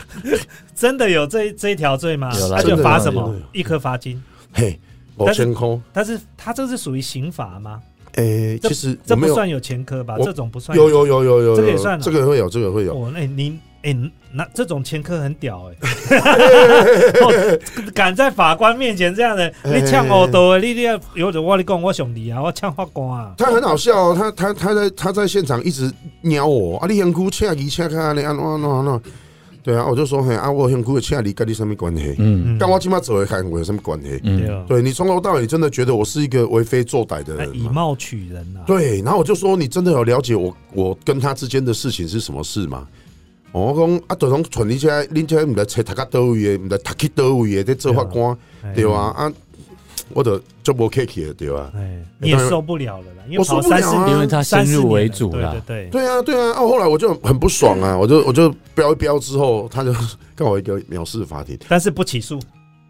[0.75, 2.31] 真的有这这一条罪吗？
[2.37, 3.33] 有啦他就罚什么？
[3.53, 4.21] 一颗罚金。
[4.51, 4.79] 嘿，
[5.15, 7.79] 我但是先空，但是他这是属于刑法吗？
[8.15, 10.15] 诶，这其实这不算有前科吧？
[10.17, 13.95] 我这种不算有有有有有，有这个也算啊这个会有，这个会有，哦，那你哎，
[14.33, 15.75] 那这种前科很屌哎、
[17.21, 17.59] 哦
[17.93, 29.01] 敢在法官面前这样的，你呛我多，你你要有种我跟你讲，我兄弟啊，我呛法官啊，他很好笑、哦，他他他在他在现场一直瞄我啊，你很哭恰一恰看你安怎安怎安怎，
[29.63, 32.15] 对啊，我就说嘿啊，我很哭的恰你跟你什么关系？
[32.17, 34.09] 嗯跟我起码走一看我有什么关系？
[34.09, 37.55] 对嗯哦，对你从头到尾真的觉得我是一个为非作歹的人？
[37.55, 42.85] 以貌取人啊，对，然后我就说你真的有了解我我跟他之间的事情是什么事吗？
[43.51, 49.31] 哦我讲啊，就拢传你车恁这毋知找读到倒位的，毋知读去倒位的，在做法官哎对啊啊，
[50.13, 51.71] 我就就无客气了对吧。
[51.75, 55.61] 哎，你也受不了了啦，因为我受跑三四不了啊因为他先入为主了，啦。
[55.65, 59.93] 对，对对，对啊，对啊，啊，后来我就很不爽啊， 我就我就标一标之后，他就
[60.35, 62.39] 告我一个藐视法庭，但是不起诉，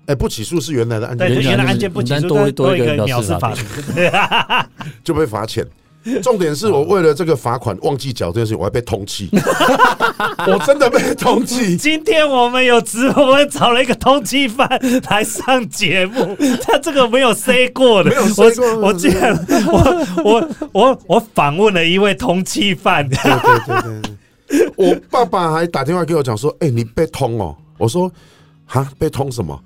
[0.08, 3.64] 哎，不起诉是原来的案对，件，原来就是原来案件不起诉，单多一个藐藐视法庭，
[3.96, 4.12] 对
[5.04, 5.66] 就被罚钱。
[6.24, 9.28] 重点是我为了这个罚款忘记缴这件事情，我还被通缉，
[10.48, 11.76] 我真的被通缉。
[11.78, 14.68] 今天我们有直播，我们找了一个通缉犯
[15.10, 19.36] 来上节目，他这个没有 say 过的，没有 say 过我我竟然
[19.68, 24.02] 我我我我访问了一位通缉犯，对对对对
[24.48, 28.12] 对，我爸爸还打电话给我讲说：“哎、你被通哦。”我说
[28.66, 29.62] ：“哈，被通什么？”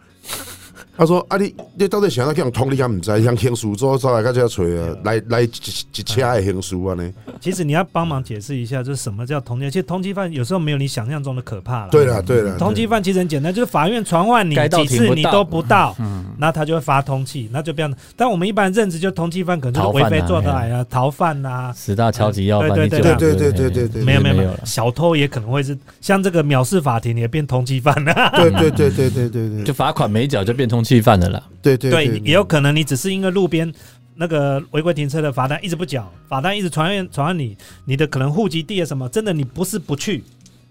[0.96, 2.72] 他说：“啊你，你到底想要叫人通？
[2.72, 3.24] 你敢唔知？
[3.24, 7.12] 像刑事组走来，到这找啊，来来一一车的刑事啊呢？
[7.42, 9.70] 其实你要帮忙解释一下，就是什么叫通缉？
[9.70, 11.90] 其实通缉犯有时候没有你想象中的可怕了。
[11.90, 18.00] 对了对了，通缉犯其实很简单，就是法院传唤你几次你都不到，嗯，那他就会发通缉，那就变成。
[18.16, 28.32] 但我们一般认知就通缉犯可能就为非作歹啊、逃犯呐，十大超级要犯，对对对对对对对对没有没有没有了，，小偷也可能会是像这个藐视法庭也变通缉犯了。
[28.36, 31.43] 对对对对对对对就罚款没缴就变通缉犯了啦。
[31.62, 33.72] 对对对，也有可能你只是因为路边
[34.15, 40.24] 那个违规停车的罚单一直不缴，罚单一直传唤传你，你的可能户籍地啊什么，真的你不是不去，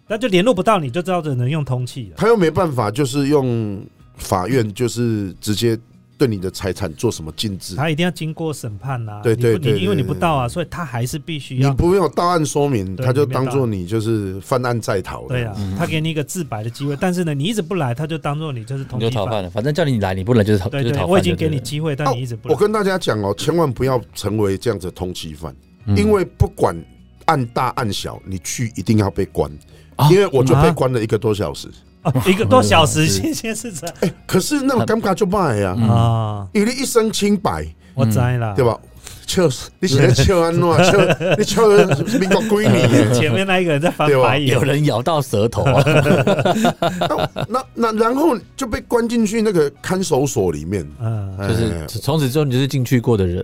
[0.06, 2.16] 那就联络不到你，就知道只能用通气了。
[2.16, 3.84] 他又没办法，就是用
[4.16, 5.78] 法院就是直接
[6.22, 7.74] 对你的财产做什么禁制。
[7.74, 11.68] 他一定要经过审判呐、对对对因为你不到啊，所以他还是必须要。
[11.68, 15.30] 你不用到案说明，他就当做你就是犯案在逃的。
[15.30, 19.10] 对啊，他给你一个自白的机会，但是呢，你一直不来，他就当做你就是通缉犯。
[19.10, 22.54] 你就逃犯了，反正叫你来，你不来就是逃，对对，就是逃犯我已经给你机会，但你一直不来。
[22.54, 25.52] 我跟大家讲哦，千万不要成为这样子的通缉犯，
[25.86, 26.76] 嗯因为不管
[27.24, 29.50] 案大案小，你去一定要被关。
[29.96, 31.68] 啊因为我就被啊关了一个多小时，
[32.02, 35.88] 哦 一个多小时，是先先是这样可是那种尴尬就卖呀，嗯。
[35.88, 38.64] 啊，因为你一身清白，我栽了，对？
[38.64, 38.78] 吧？
[39.26, 39.48] 笑，
[39.80, 40.92] 你现在笑安诺， 笑
[41.38, 41.66] 你笑
[42.18, 43.18] 民国归你。
[43.18, 44.48] 前面那一个人在翻白眼。
[44.54, 45.82] 有，人咬到舌头啊！
[47.48, 51.86] 那那然后就被关进去那个看守所里面，嗯，就是哎。
[51.86, 53.42] 从此之后你就是进去过的人。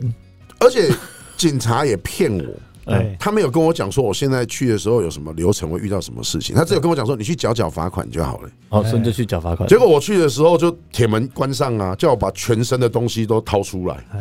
[0.60, 0.90] 而且
[1.36, 2.44] 警察也骗我，
[2.88, 8.50] 对，他没有跟我讲说我现在去的时候有什么流程会遇到什么事情，他只有跟我讲说你去缴缴罚款就好了。
[8.70, 9.68] 哦，所以你就去缴罚款。
[9.68, 13.96] 结果我去的时候就铁门关上啊，叫我把全身的东西都掏出来。
[14.12, 14.20] 哎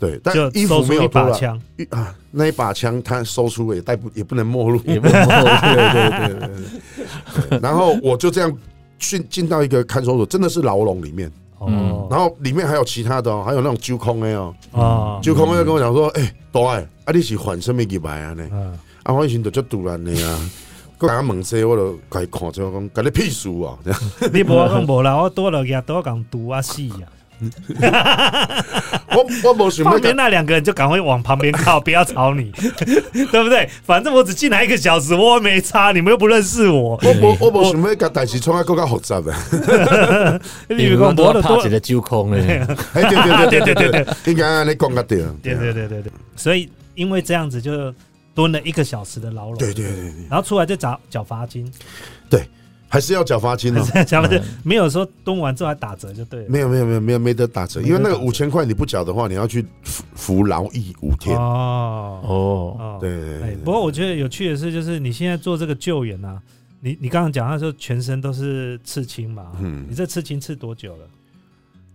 [0.00, 4.80] 对，但衣服没有脱了枪，啊，那一把枪他收出了也带不也不能没入。
[4.86, 7.58] 也不能 对对对对对对。
[7.60, 8.50] 然后我就这样
[8.98, 11.30] 进进到一个看守所，真的是牢笼里面，
[11.60, 18.44] 哦然后里面还有其他的哦，还有那种揪空的哦，啊，揪空的跟我讲说，哎，大爱，啊你是换什么入来啊呢？
[18.52, 20.38] 嗯，啊我以前就足突然的啊。
[21.00, 23.72] 我刚问说，我就甲伊看之后讲，跟你屁事啊！
[24.34, 27.08] 你无讲无啦，我多了也多讲毒啊死呀！
[29.10, 32.50] 我我无想要旁边，那两个人就赶快往旁边靠，不要吵你，
[33.12, 33.68] 对不对？
[33.84, 37.00] 反正我只进来一个小时，我又没差，你们又不认识我。
[37.02, 39.32] 我无我无想要甲代志创啊更加复杂的。
[40.68, 42.64] 你们讲都要无的多怕起，来揪空嘞。
[42.94, 45.18] 哎，对对对对对对，应该安尼讲个对。
[45.42, 47.92] 对对对对对，所以因为这样子就
[48.34, 51.70] 蹲了一个小时的牢笼，对对对对，然后出来就找缴罚金，
[52.90, 53.82] 还是要缴罚金哦。
[54.04, 56.46] 缴罚金没有说蹲完之后还打折就对了。
[56.48, 61.36] 没有没有没有没有没得打折，因为那个五千块你不缴的话，你要去服服劳役五天。
[61.38, 66.42] 哦哦，哦，对对哎对，不过我觉得有趣的是，就是你现在做这个救援啊，
[66.80, 71.04] 你你刚刚讲，他说全身都是刺青嘛，嗯你这刺青刺多久了？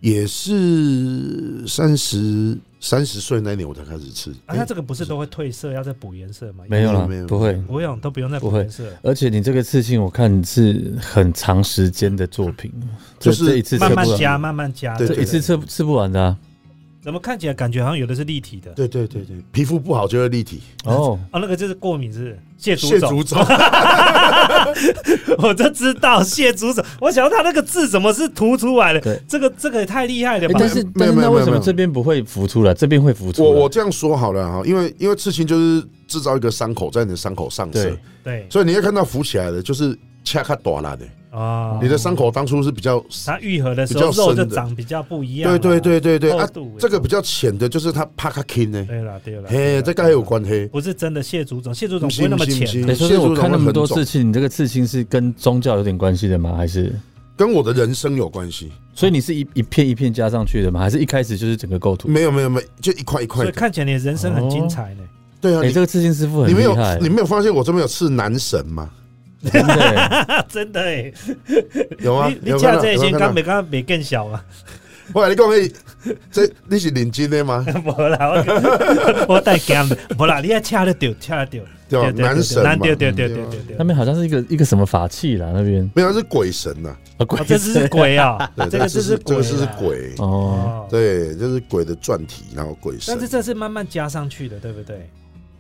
[0.05, 4.29] 也是三十三十岁那年我才开始吃。
[4.45, 6.63] 啊，他这个不是都会褪色，要再补颜色吗？
[6.67, 7.53] 没有了没有，不会。
[7.53, 8.83] 不用，都不用再补颜色。
[9.01, 12.71] 而且你这个刺青，我看是很长时间的作品，
[13.17, 14.95] 就是一次慢慢加，慢慢加。
[14.95, 16.37] 对这一次吃吃不完的啊。
[17.05, 18.71] 怎么看起来感觉好像有的是立体的？
[18.71, 20.59] 对对对对，皮肤不好就会立体。
[20.85, 23.45] 哦，哦，那个就是过敏是不是蟹足肿蟹足，肿，
[25.37, 26.83] 我就知道蟹足肿。
[26.99, 29.21] 我想到他那个字怎么是凸出来的对？
[29.27, 30.59] 这个这个也太厉害了吧！
[30.59, 33.47] 诶但是没有但是那为什么这边不会浮出来，这边会浮出来？
[33.47, 41.05] 我我这样说好了哈，因为因为刺青就是制造一个伤口在你的伤口上色对，所以你会看到浮起来的，就是恰卡短了的。
[41.35, 45.79] 哦你的伤口当初是比较，它愈合的时候肉就长比较不一样对。
[45.79, 46.47] 对对对对啊
[46.79, 48.85] 这个比较浅的，就是它帕卡 king 呢。
[48.87, 50.67] 对了对了，嘿，这个还有关系。
[50.71, 52.89] 不是真的蟹足肿，蟹足肿不会那么浅。
[52.89, 56.55] 哎，所以我看那么多刺青，你这个刺青是跟宗教有点关系的吗？
[56.55, 56.93] 还是
[57.35, 58.71] 跟我的人生有关系。
[58.93, 60.79] 所以你是一一片一片加上去的吗？
[60.79, 62.07] 还是一开始就是整个构图？
[62.07, 63.51] 没有没有没有，就一块一块的。
[63.51, 65.03] 所以看起来你的人生很精彩呢。
[65.41, 68.89] 对啊，哎，你这个刺青师傅很你没有厉害你，没有发现我这边有刺男神吗？
[69.51, 70.45] 真的欸。
[70.49, 71.13] 真的哎，
[71.99, 72.27] 有吗？
[72.29, 74.43] 你你有看到架这些有看到刚没刚没更小啊？
[75.13, 75.71] 我跟你讲，嘿，
[76.31, 77.63] 这你是认真的吗？
[77.85, 78.17] 无啦，
[79.27, 82.11] 我 我带干的，无啦，你要掐得掉，掐得掉，对吧？
[82.15, 83.83] 男神嘛，对对对对对吧对对那。
[83.85, 90.87] 边好像是一个一个什么法器啦，那边没有是鬼神呐，啊，鬼哦，这只是鬼啊，对，这个这是鬼啊，这个是鬼，哦，哦。
[90.89, 93.27] 对，就是鬼的转体，然后鬼神但是。
[93.27, 95.07] 这是慢慢加上去的，对不对？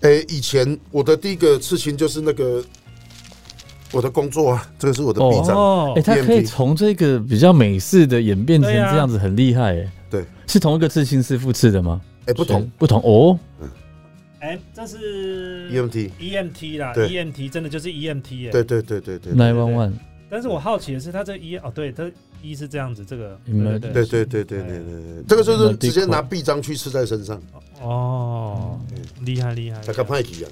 [0.01, 2.63] 诶，以前我的第一个刺青就是那个
[3.91, 9.91] 我的工作啊，这个是我的臂章，哦哎，，它可以从这个比较美式的演变成这样子，很厉害哎。
[10.09, 12.01] 对，是同一个刺青师傅刺的吗？
[12.25, 12.69] 哎，不同。
[12.77, 13.39] 不同哦。
[14.39, 18.51] 哎，这是 EMT，EMT 啦，EMT 真的就是 EMT 哎。
[18.51, 19.91] 对对对对对 nine one one，
[20.29, 22.03] 但是我好奇的是，他这一哦，对，他
[22.43, 23.39] 一是这样子，这个。
[23.45, 27.41] 对对对对对对对对，这个就是直接拿臂章去刺在身上，
[27.81, 28.79] 哦，
[29.21, 30.51] 厉害厉害，大概派去啊。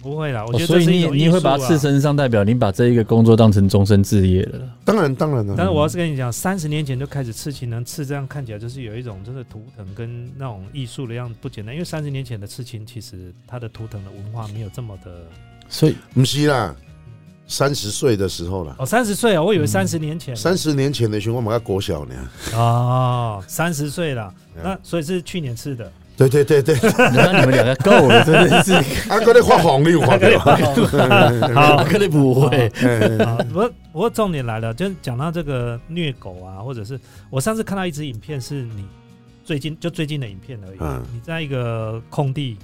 [0.00, 1.78] 不会啦，我哦觉得所以你你会把刺。
[1.78, 4.58] 身上，代表你把这一个工作当成终身置业了。
[4.58, 4.66] 啦。
[4.84, 15.22] 当然当然了，但是我要是跟你讲，三十年前就开始刺青，能刺这样看起来就是有一种就是图腾跟那种艺术的样子不简单，因为三十年前的刺青其实它的图腾的文化没有这么的
[15.68, 16.74] 所以不是啦，
[17.46, 20.34] 三十岁的时候了，哦，三十岁啊，我以为三十年前。
[20.34, 22.14] 三十年前的时候我们要国小呢。
[22.54, 26.76] 哦，三十岁了， 嗯那所以是去年刺的，对对对对，
[27.14, 28.72] 那你们两个够了，真的是，
[29.08, 30.38] 啊，搁咧发红你有看到？
[31.54, 31.84] 好。
[31.84, 32.68] 哥你不会。
[33.48, 36.98] 不过不过重点来了，就是讲到这个虐狗啊，或者是
[37.30, 38.84] 我上次看到一支影片，是你
[39.44, 40.78] 最近就最近的影片而已。
[40.80, 41.00] 嗯。
[41.14, 42.56] 你在一个空地，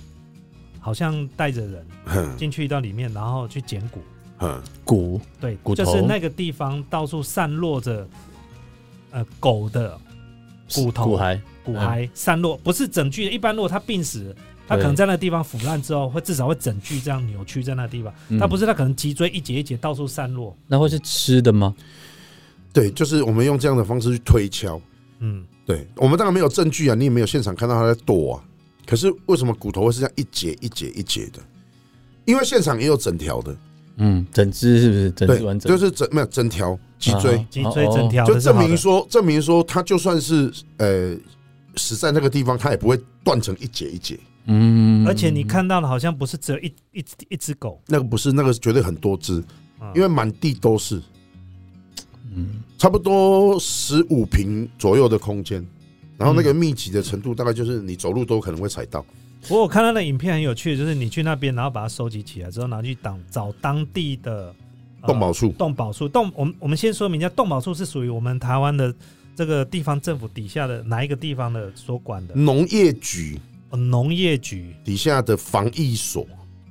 [0.81, 2.37] 好像带着人嗯。
[2.37, 4.01] 进去到里面，然后去捡骨。
[4.41, 4.61] 嗯。
[4.85, 5.21] 骨？
[5.41, 5.85] 对，骨头？
[5.85, 8.05] 就是那个地方到处散落着
[9.13, 9.97] 呃狗的
[10.75, 13.31] 骨头、骨骸，骨骸散落，不是整具的。
[13.31, 14.35] 一般如果它病死，
[14.69, 18.13] 它可能在那个地方腐烂之后，会至少会整具这样扭曲在那地方。
[18.29, 20.57] 嗯它不是，它可能脊椎一节一节到处散落。
[20.67, 21.75] 那会是吃的吗？
[22.73, 24.81] 对，就是我们用这样的方式去推敲。
[25.21, 28.45] 嗯，对我们当然没有证据啊，你也没有现场看到他在剁啊。
[28.87, 31.41] 可是为什么骨头会是这样一节一节一节的？
[32.25, 33.57] 因为现场也有整条的，
[33.97, 35.11] 嗯，整只是不是？
[35.13, 41.15] 整对只完，整，就是整没有整条脊椎，啊脊椎整条就证明说证明说他就算是呃
[41.77, 44.19] 死在那个地方，它也不会断成一节一节。
[44.47, 49.43] 嗯，而且你看到的好像不是只有一一只一只狗，那个不是，那个绝对很多只，
[49.81, 49.91] 嗯。
[49.95, 51.01] 因为满地都是，
[52.35, 55.67] 嗯，差不多十五平左右的空间，
[56.19, 59.05] 然后那个密集的程度大概就是你走路都可能会踩到。
[59.47, 64.55] 不过我看到的影片很有趣，就是你去那边，然后把它收集起来之后，拿去当找当地的、
[65.03, 65.49] 呃动保处。
[65.53, 66.09] 动保处。
[66.09, 68.95] 动，我们我们先说明一下，动保处是属于我们台湾的
[69.37, 72.35] 这个地方政府底下的哪一个地方的所管的？
[72.35, 73.39] 农业局
[73.71, 76.27] 呃农业局，底下的防疫所，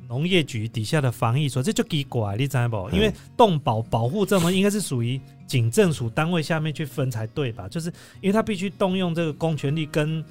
[0.08, 2.78] 农业局底下的防疫所，这就奇怪，你知道不？
[2.92, 7.68] 嗯因为动保保护这么应该是属于警政署单位下面去分才对吧？
[7.68, 7.90] 就是
[8.22, 10.24] 因为他必须动用这个公权力跟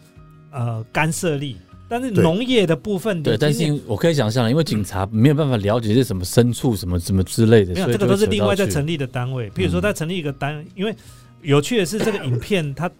[0.50, 1.56] 呃干涉力，
[1.88, 9.50] 但是对农业的部分，对，但是我可以想象，因为警察没有办法了解是什么牲畜、什么什么之类的，没有，这个都是另外再在成立的单位。
[9.50, 10.94] 譬如说，嗯再成立一个单，因为
[11.42, 12.90] 有趣的是，这个影片它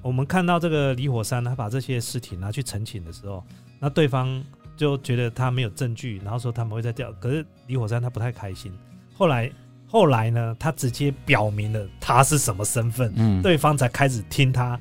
[0.00, 3.44] 我们看到这个李火山他把这些尸体拿去澄清的时候，
[3.80, 4.42] 那对方
[4.76, 7.12] 就觉得他没有证据，然后说他们会再调。
[7.14, 8.72] 可是李火山他不太开心。
[9.12, 9.50] 后来
[9.86, 14.78] 后来呢，他直接表明了他是什么身份，嗯，对方才开始听他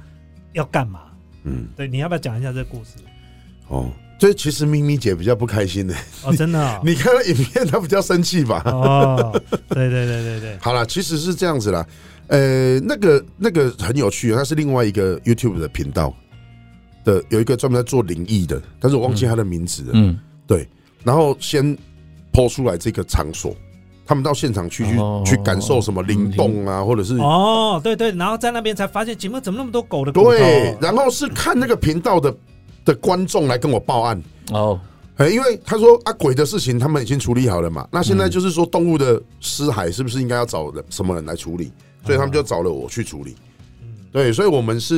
[0.53, 1.11] 要干嘛。
[1.43, 2.97] 嗯，对，你要不要讲一下这个故事？
[3.69, 3.89] 哦，
[4.19, 5.93] 这其实咪咪姐比较不开心的，
[6.23, 8.61] 哦，真的、哦， 你看到影片她比较生气吧？
[8.65, 11.85] 哦，对对对对对， 好了，其实是这样子啦。
[12.27, 16.13] 呃，那个那个很有趣，它是另外一个 YouTube 的频道
[17.05, 19.91] 的，有一个专门在做灵异的，但是我忘记他的名字了。
[19.93, 20.67] 嗯，对
[21.03, 21.77] 然后先
[22.33, 23.55] 抛出来这个场所，
[24.05, 30.31] 他们到现场去去哦去感受什么灵动啊，或者是哦，对对，然后在那边才发现，节目怎么那么多狗的骨头？
[30.31, 32.35] 对，然后是看那个频道的
[32.87, 34.23] 的观众来跟我报案。
[34.51, 34.79] 哦，
[35.17, 41.71] 哎，因为他说啊，鬼的事情他们已经处理好了嘛，那现在就是说动物的尸骸是不是应该要找人什么人来处理？
[42.05, 43.35] 所以他们就找了我去处理。
[44.09, 44.95] 对，所以我们是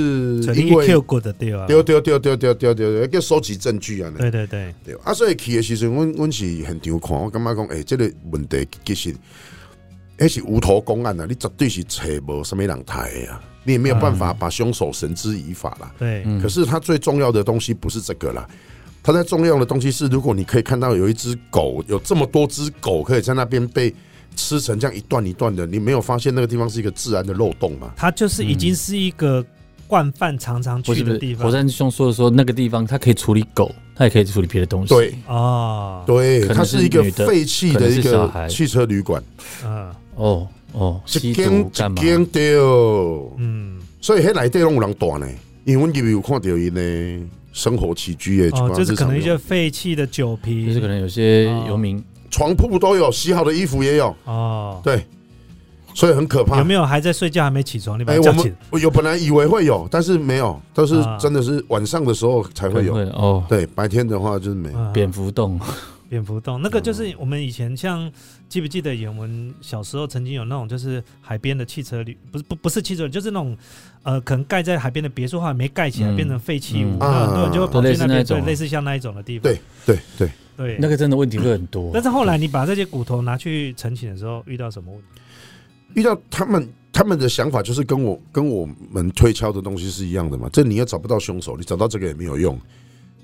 [0.55, 1.33] 因为 Q 过的？
[1.33, 4.13] 丢丢丢丢丢丢丢，要收集证据啊。
[4.15, 9.15] 对对对，对啊，所以去的时阵，我我是现场看，我感觉讲，哎、这个问题其实，
[10.19, 15.91] 迄是无头公案啊，你绝对是找无什么人抬的啊，你也没有办法把凶手绳之以法啦。
[15.99, 16.41] 对，嗯。
[16.41, 18.47] 可是它最重要的东西不是这个啦，
[19.03, 23.93] 它在重要的东西是，如果你可以看到有一只狗，有这么多只狗可以在那边被
[24.35, 27.91] 吃成这样一段一段的，你没有发现那个地方是一个自然的漏洞吗？
[27.95, 29.45] 它就是已经是一个
[29.85, 31.45] 惯犯常常去的地方。
[31.45, 31.51] 火。
[31.51, 34.95] 山兄说的说那个地方，它可以处理狗，它也可以处理别的东西。
[34.95, 39.23] 对，哦，对，它是一个废弃的一个汽车旅馆，
[39.63, 39.93] 嗯。
[40.15, 42.01] 哦哦，吸一间毒干嘛？
[42.01, 42.05] 一？
[42.05, 43.33] 间丢。
[43.37, 45.27] 嗯，所以迄内底拢有人住呢，
[45.65, 52.03] 因为阮入面有看到因的生活起居的，哦，就是可能一些些废弃的酒瓶，就是可能有些游民。
[52.31, 55.03] 床铺都有，洗好的衣服也有，哦，对，
[55.95, 56.59] 所以很可怕。
[56.59, 57.99] 有没有还在睡觉还没起床？
[57.99, 58.57] 你把哎、他叫起我们。
[58.69, 61.17] 我有本来以为会有，但是没有，都是啊。
[61.17, 62.93] 真的是晚上的时候才会有。
[62.93, 65.59] 会哦，对，白天的话就是没蝙蝠洞，
[66.07, 68.09] 蝙蝠洞，那个就是我们以前像
[68.49, 73.55] 记不记得我们小时候曾经有那种就是海边的汽车旅，不是不不是汽车旅，就是那种
[74.01, 82.01] 呃可能盖在海边的别墅，后来没盖起来嗯变成废弃物，嗯那很多人就会跑去那边，对，类似像那一种的地方，对对对，对那个真的问题会很多但。
[82.01, 85.21] 是后来你把这些骨头拿去澄清的时候，遇到什么问题？
[85.93, 90.49] 遇到他们他们的想法就是跟我跟我们推敲的东西是一样的嘛。
[90.51, 92.59] 这你也找不到凶手，你找到这个也没有用。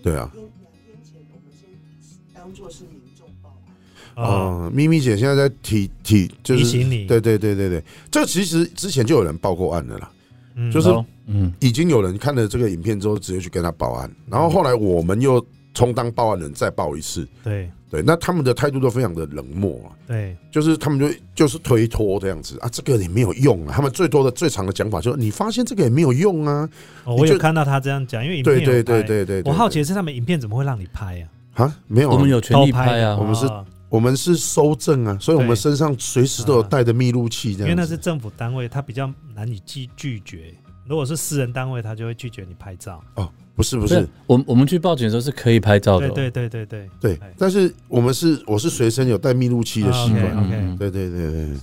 [0.03, 1.67] 对啊，两天前我们先
[2.34, 2.84] 当做是
[4.16, 7.05] 案，哦，哦，咪咪姐现在在提提就是提醒你。
[7.05, 10.09] 对对对对对，这其实之前就有人报过案的啦。
[10.55, 10.72] 嗯。
[10.72, 15.43] 就是哦嗯，已经有人看了这个影片之后，直接去跟他报案，然后后来我们又
[15.74, 17.70] 充当报案人再报一次，对。
[17.88, 26.68] 对，那他们的态度都非常的冷漠啊，对，就是他们就就是推脱这样子啊，这个也没有用啊，他们最多的最长的讲法就是你发现这个也没有用啊，
[27.05, 31.22] 哦我有就看到他这样讲，因为影片有对对对对对，对我好奇的是他们影片怎么会让你拍
[31.53, 31.63] 啊？
[31.63, 40.53] 啊，没有啊，我们有权利拍啊，我们是哦我们是收证啊，所以我们身上随时都有带着密录器这样子，因为那是政府单位，他比较难以拒拒绝。
[40.85, 43.01] 如果是私人单位，他就会拒绝你拍照。
[43.15, 47.15] 哦，不是不不是，我我们去报警的时候是可以拍照的哦，对对对对对。
[47.15, 51.57] 对哎，但是我们是我是随身有带密录器的习啊惯对对对对对。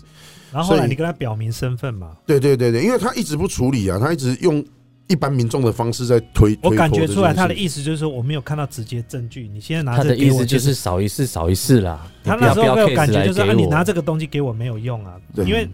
[0.53, 4.64] 然后后来你跟他表明身份嘛，对对对对，因为他一直不处理啊，他一直用
[5.09, 6.59] 一般民众的方式在推。
[6.63, 12.07] 我感觉出来他的意思就是说我没有看到直接证据，你现在拿他这的意思就是少一事少一事啦。
[12.25, 15.69] 他那时候你不要不要给我感觉就是啊，你拿这个东西给我没有用啊，对因为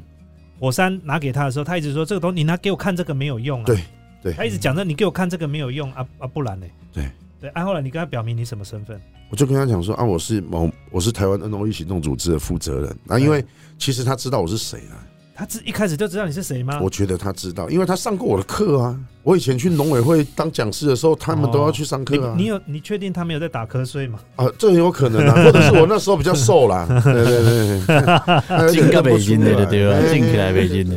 [0.59, 3.81] 火山拿给他的时候，他一直说这个东西你拿给我看这个没有用啊，对
[4.23, 6.67] 对他一直讲着你给我看这个没有用啊啊，不然呢？
[6.93, 7.09] 对
[7.41, 9.01] 对，啊，后来你跟他表明你什么身份？
[9.31, 13.45] 我就跟他讲说啊，我是某我是台湾 N O E 行动组织的负责人啊，因为
[13.79, 14.99] 其实他知道我是谁啊，
[15.39, 16.81] 他知一开始就知道你是谁吗？
[16.83, 18.99] 我觉得他知道，因为他上过我的课啊。
[19.23, 22.35] 我以前去农委会当讲师的时候，他们都要去上你课啊。
[22.37, 24.19] 你有你确定他没有在打瞌睡吗？
[24.35, 26.89] 啊，这很有可能啊， 或者是我那时候比较瘦啦。
[27.05, 30.01] 对对对对，进个北京的对吧？
[30.13, 30.97] 进起来北京的，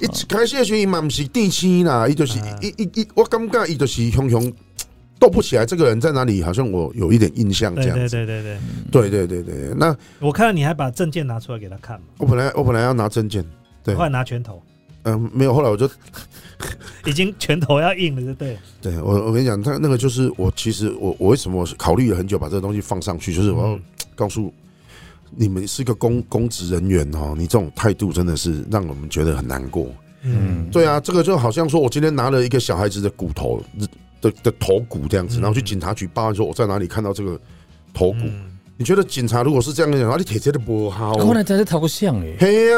[0.00, 4.52] 一开始的时候，伊嘛不是地气啦，伊就是啊一一一，我感觉伊就是熊熊
[5.18, 5.64] 斗不起来。
[5.64, 6.42] 这个人在哪里？
[6.42, 8.16] 好像我有一点印象这对对样子。
[8.16, 13.44] 对对对，对对对对，那我看到你还把证件拿出来给他看嘛，我本来我本来要拿证件，
[13.82, 13.94] 对。
[13.94, 14.62] 后来拿拳头，
[15.04, 15.88] 嗯，没有，后来我就
[17.06, 18.60] 已经拳头要硬了，就对了。
[18.80, 23.80] 对我我跟你讲，他那个就是我其实我我为什么我考虑了很久把这个东西放上去，就是我要嗯
[24.14, 24.52] 告诉
[25.34, 29.88] 你们是个公公职人员哦，你这种态度真的是让我们觉得很难过。
[30.22, 33.60] 嗯，对啊，这个就好像说我今天拿了一个小孩子的骨头
[34.20, 35.42] 的的头骨这样子，嗯。
[35.42, 37.40] 然后去警察局报案说我在哪里看到这个
[37.92, 38.18] 头骨。
[38.22, 38.52] 嗯。
[38.76, 41.14] 你觉得警察如果是这样讲，啊你铁铁的不好？
[41.14, 42.76] 后来才是头像哎，嘿呀，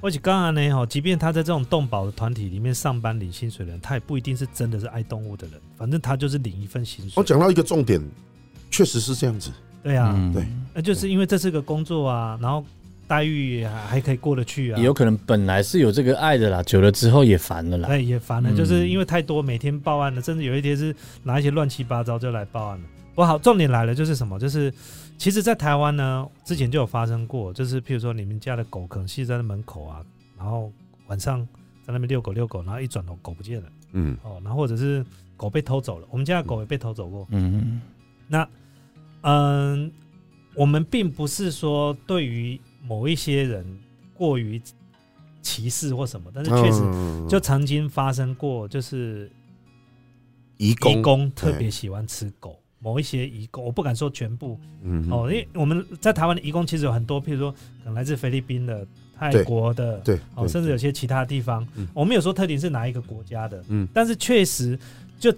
[0.00, 7.24] 而且刚刚呢，哈，即便他在这种动保的团体里面上班领薪水的人，他也不一定是真的是爱动物的人，反正他就是领一份薪水我。
[7.24, 8.00] 讲到一个重点，
[8.70, 9.50] 确实是这样子。
[9.82, 12.64] 对啊，嗯对那就是因为这是个工作啊，然后
[13.06, 14.78] 待遇还还可以过得去啊。
[14.78, 17.88] 也有可能本来是有这个爱的啦，久了之后也烦了啦。
[17.88, 22.84] 对，也烦了，嗯就是因为太多，每天报案了，甚至有一天是拿一些乱七八糟就来报案了。
[23.18, 24.38] 不好，重点来了，就是什么？
[24.38, 24.72] 就是
[25.18, 30.06] 其实，在台湾呢，之前就有发生过，就是譬如说你们家的狗可能系在那门口啊，
[30.36, 30.72] 然后
[31.08, 31.44] 晚上
[31.84, 33.68] 在那边遛狗遛狗，然后一转头狗不见了。
[33.90, 34.16] 嗯。
[34.22, 35.04] 哦，然后或者是
[35.36, 37.26] 狗被偷走了，我们家的狗也被偷走过。
[37.32, 37.80] 嗯，
[38.28, 38.48] 那
[39.22, 39.90] 嗯，
[40.54, 43.66] 我们并不是说对于某一些人
[44.14, 44.62] 过于
[45.42, 47.26] 歧视或什么，但是确实嗯。
[47.26, 49.28] 就曾经发生过，就是
[50.56, 54.58] 义移工，工特别喜欢吃狗，某一些移工，我不敢说全部。
[54.82, 58.86] 嗯哦，因为我们在台湾的移工其实有很多，譬如说可能来自菲律宾的、
[59.18, 61.66] 泰国的，对，哦，甚至有些其他地方。
[61.74, 63.86] 嗯，我们有说特定是哪一个国家的，嗯。
[63.92, 64.78] 但是确实
[65.18, 65.34] 就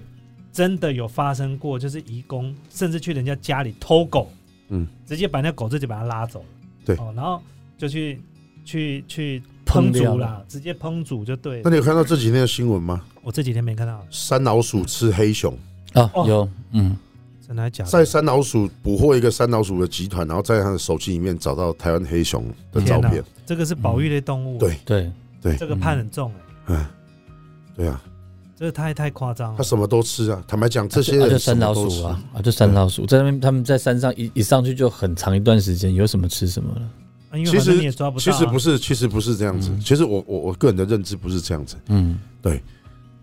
[0.53, 4.30] 真的有发生过，就是移工甚至去人家家里偷狗，
[4.68, 6.47] 嗯，直接把那狗自己把它拉走了，
[6.84, 6.97] 对。
[6.97, 7.43] 哦，然后
[7.78, 8.20] 就去
[8.64, 11.62] 去去烹煮啦，直接烹煮就对。
[11.64, 13.03] 那你有看到这几天的新闻吗？
[13.22, 15.57] 我这几天没看到，山老鼠吃黑熊，
[15.95, 16.97] 哦啊有，嗯，
[17.51, 17.91] 真的还假的？
[17.91, 23.25] 在山老鼠捕获一个山老鼠的集团，然后在他的手机里面找到台湾黑熊的照片。
[23.45, 26.31] 这个是保育类动物，对对，对，这个判很重
[26.67, 26.87] 哎、嗯，
[27.75, 28.01] 对啊，
[28.57, 29.57] 这个太太夸张了。
[29.59, 30.41] 他什么都吃啊。
[30.47, 36.83] 坦白讲，这些人啊就山老鼠啊，啊就山老鼠，在那边他们在山上一一上去就很长一段时间，有什么吃什么了。
[37.33, 38.25] 其实啊因为反正你也抓不到、啊。
[38.25, 39.71] 其实不是，其实不是这样子。
[39.71, 41.75] 嗯其实我我我个人的认知不是这样子。
[41.89, 42.17] 嗯，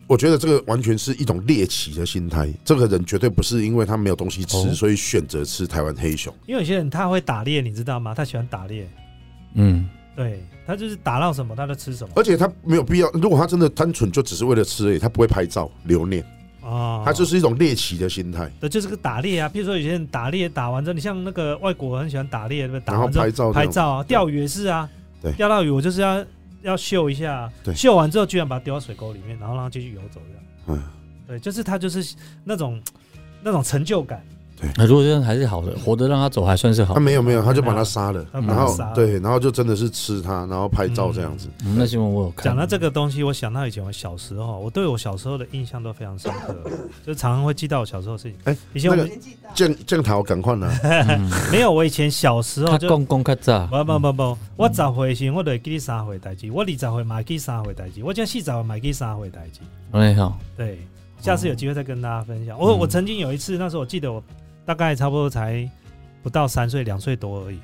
[0.08, 2.50] 我觉得这个完全是一种猎奇的心态。
[2.64, 6.34] 这个人绝对不是因为他没有东西吃，哦所以选择吃台湾黑熊。
[6.46, 8.14] 因为有些人他会打猎，你知道吗？
[8.16, 8.90] 他喜欢打猎，
[9.56, 16.24] 嗯，对他就是打到什么他就吃什么而且他没有必要，如果他真的单纯就只是为了吃而已，他不会拍照留念，
[16.62, 17.04] 哦。
[17.06, 19.50] 他就是一种猎奇的心态，对，就是个打猎啊。
[19.50, 22.86] 譬如说有些人打猎打完之后，你像那个外国很喜欢打猎，对不对？
[22.86, 24.90] 打然后完之后拍照这样拍照啊，钓鱼也是啊。
[25.20, 26.24] 对钓到鱼我就是要
[26.68, 30.44] 要秀一下，对秀完之后居然把它丢到水沟里面，然后让它继续游走这样。
[30.68, 30.84] 嗯，
[31.26, 32.82] 对，就是他就是那种
[33.42, 34.22] 那种成就感。
[34.76, 37.00] 那如果这样还是好的，活着让他走还算是好他。
[37.00, 41.48] 没有没有，他就把他杀了，然后对，然后就真的是吃他，然后拍照这样子。
[41.64, 42.46] 嗯，那新闻我有看。
[42.46, 46.56] 讲到这个东西，我想到以前我小时候，我对我小时候的印象都非常深刻，
[47.06, 48.38] 就常常会记到我小时候的事情。
[48.46, 59.60] 哎以前我们、那年纪大，降降头赶快呢，嗯 没有，我以前小时候就他公公较早，不不不不，我十岁时我就会记你三回代志，我二十岁嘛会记三回代志，我现在四十岁嘛会记三回代志。
[59.92, 60.80] 哎好，对，
[61.22, 62.58] 下次有机会再跟大家分享。
[62.60, 64.22] 我、嗯我曾经有一次，那时候我记得我
[64.68, 65.68] 大概差不多才
[66.22, 67.58] 不到三岁，两岁多而已。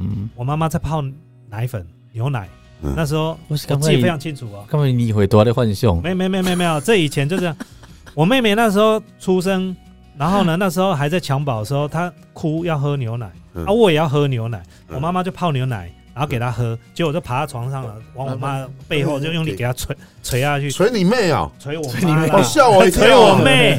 [0.00, 1.00] 嗯，我妈妈在泡
[1.48, 2.48] 奶粉、牛奶，
[2.82, 4.66] 嗯那时候我记得非常清楚啊。
[4.68, 5.96] 干嘛你回多的幻想？
[6.02, 7.56] 没没没没没有，这以前就这样。
[8.12, 9.74] 我妹妹那时候出生，
[10.16, 21.48] 然后呢， 那时候还在襁褓的时候，她哭要喝牛奶，嗯啊，我也要喝牛奶，嗯我妈妈就泡牛奶，然后给她喝，结果我就爬到床上了，往我妈背后就用力给她捶捶下去，捶你妹啊！
[21.60, 22.84] 捶我妈啦哦，吓我！
[22.90, 23.76] 捶我妹。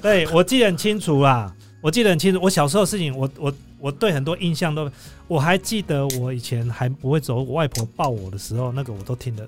[0.00, 1.52] 对我记得很清楚啦，
[1.82, 2.40] 我记得很清楚。
[2.40, 4.90] 我小时候的事情，我我我对很多印象都，
[5.28, 9.46] 我还记得我以前还不会走，我外婆抱我的时候，那个我都听得。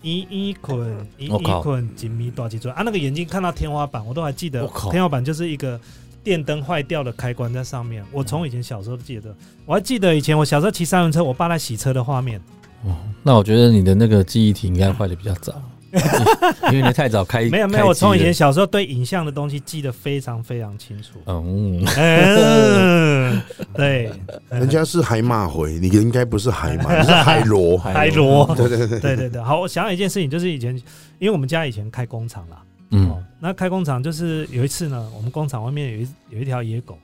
[0.00, 5.80] 一一捆一一捆紧密大脊椎啊，那个眼睛看到天花板，我都还记得天花板就是一个
[6.22, 8.04] 电灯坏掉的开关在上面。
[8.12, 12.38] 我从以前小时候都记得，我还记得以前我小时候骑三轮车，我爸在洗车的画面。
[12.84, 15.54] 哦，那我觉得你的那个记忆体应该坏的比较早。
[16.72, 21.20] 因为你太早开，没有没有，我从以前小时候对影像的东西记得非常非常清楚。
[21.26, 23.42] 嗯，嗯，
[23.74, 24.10] 对，
[24.50, 27.78] 人家是海马回，你应该不是海马， 你是海螺。
[27.78, 29.42] 海螺，对对对，对对对。
[29.42, 30.74] 好，我想到一件事情，就是以前，
[31.18, 33.08] 因为我们家以前开工厂啦，嗯。
[33.10, 36.98] 哦，那开工厂就是有一次呢，我们工厂外面有一有一条野狗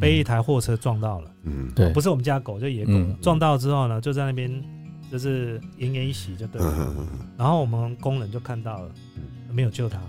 [0.00, 1.70] 被一台货车撞到了，嗯。
[1.74, 1.90] 对。
[1.92, 2.92] 不是我们家狗，就野狗。
[2.92, 3.16] 嗯。
[3.22, 4.50] 撞到之后呢，就在那边
[5.10, 6.74] 就是奄奄一息，就对了。
[6.78, 7.06] 嗯嗯
[7.36, 8.90] 然后我们工人就看到了，
[9.52, 10.00] 没有救他，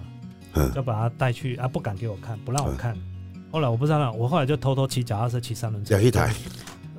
[0.55, 2.97] 嗯就把他带去啊，不敢给我看，不让我看。
[3.51, 6.33] 后来我不知道呢，我后来就偷偷骑脚踏车、骑三轮车有一台，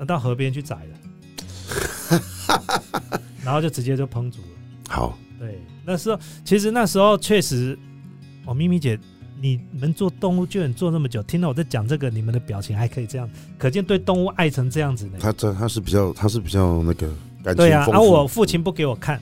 [0.06, 2.20] 到河边去宰了，
[3.44, 4.48] 然后就直接就烹煮了。
[4.88, 7.78] 好，对，那时候其实那时候确实，
[8.46, 8.98] 哦，咪咪姐，
[9.40, 15.18] 你们做动物救援做那么久，听到我在讲这个，你们的表情还可以这样，可见对动物爱成这样子呢。
[15.20, 17.08] 他这他是比较他是比较那个
[17.42, 19.20] 感情对啊，丰而、我，父亲不给我看，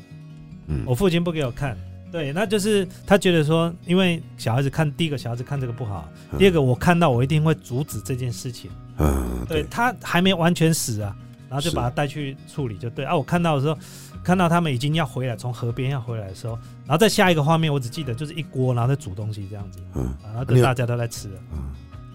[0.66, 1.76] 嗯我父亲不给我看。
[2.10, 8.70] 对，那就是他觉得说，因为小孩子看第一个小孩子看这个不好，嗯第二个我看到我一定会阻止这件事情。
[8.98, 11.14] 嗯对他还没完全死啊，
[11.48, 13.14] 然后就把他带去处理就对啊。
[13.14, 13.76] 我看到的时候，
[14.24, 21.28] 看到他们已经要回来，从河边要回来的时候，然后再下一个画面，我只记得就是一锅，然后在煮东西这样子，嗯然后就大家都在吃。
[21.52, 21.58] 嗯，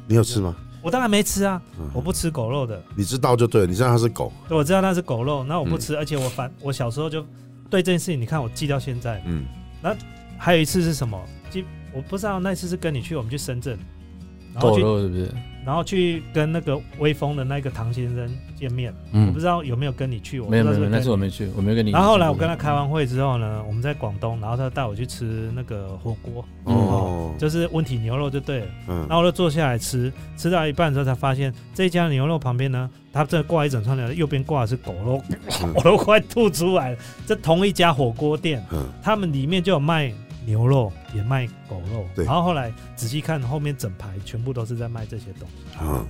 [0.07, 0.55] 你有吃吗？
[0.83, 7.21] 我当然没吃啊，嗯我不吃狗肉的，你知道就对了，你知道它是狗，对我知道它是狗肉，那我不嗯吃，而且我反我小时候就
[7.69, 9.23] 对这件事情，你看我记到现在。
[9.25, 9.45] 嗯
[9.81, 9.95] 那
[10.37, 11.19] 还有一次是什么？
[11.49, 11.63] 记
[11.93, 13.79] 我不知道那次是跟你去，我们去深圳，
[14.53, 15.31] 然后狗去肉是不是？
[15.65, 18.93] 然后去跟那个威风的那个唐先生见面。
[19.11, 21.91] 我不嗯，知道有没有跟你去，我没有没有，那不知道是我没去，我没有跟你。
[21.91, 28.65] 然后后来我跟他开完会之后呢，我们在广东，然后他带我去吃那个火锅，哦，就是温体牛肉就对了。
[28.87, 35.21] 嗯然后我就坐下来吃，吃到一半的时候才发现，这家牛肉旁边呢，他这挂一整串牛肉，右边挂的是狗肉，
[35.61, 36.97] 嗯我都快吐出来了。
[37.25, 40.13] 这同一家火锅店，嗯他们里面就有卖
[40.45, 42.05] 牛肉，也卖狗肉。
[42.15, 42.25] 对。
[42.25, 45.77] 然后后来仔细看，后面整排全部都是在卖这些东西。
[45.81, 46.05] 嗯。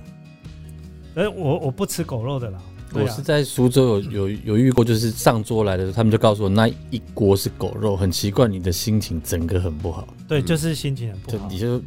[1.16, 2.58] 哎我我不吃狗肉的啦。
[2.58, 2.72] 啊。
[2.92, 10.44] 我是，在苏州有有有遇过，就是上桌来的时候，他们就告诉我那一锅是狗肉，很奇怪，你的心情整个很不好，对，嗯。
[10.44, 11.48] 就是心情很不好。
[11.48, 11.82] 就你就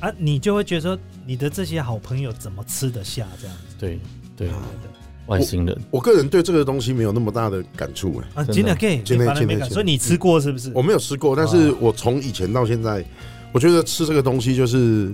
[0.00, 3.26] 啊，你就会觉得说，你的这些好朋友怎么吃得下？
[3.40, 3.76] 这样子？
[3.78, 3.98] 对
[4.36, 4.48] 对。
[4.48, 4.87] 对对
[5.28, 8.52] 外星人，我个人对这个东西没有那么大的感触哎，啊，真的？
[8.54, 10.72] 真的可以，真的你反而没感，真的所以你吃过是不是？
[10.74, 13.04] 我没有吃过，但是我从以前到现在，
[13.52, 15.04] 我觉得吃这个东西就是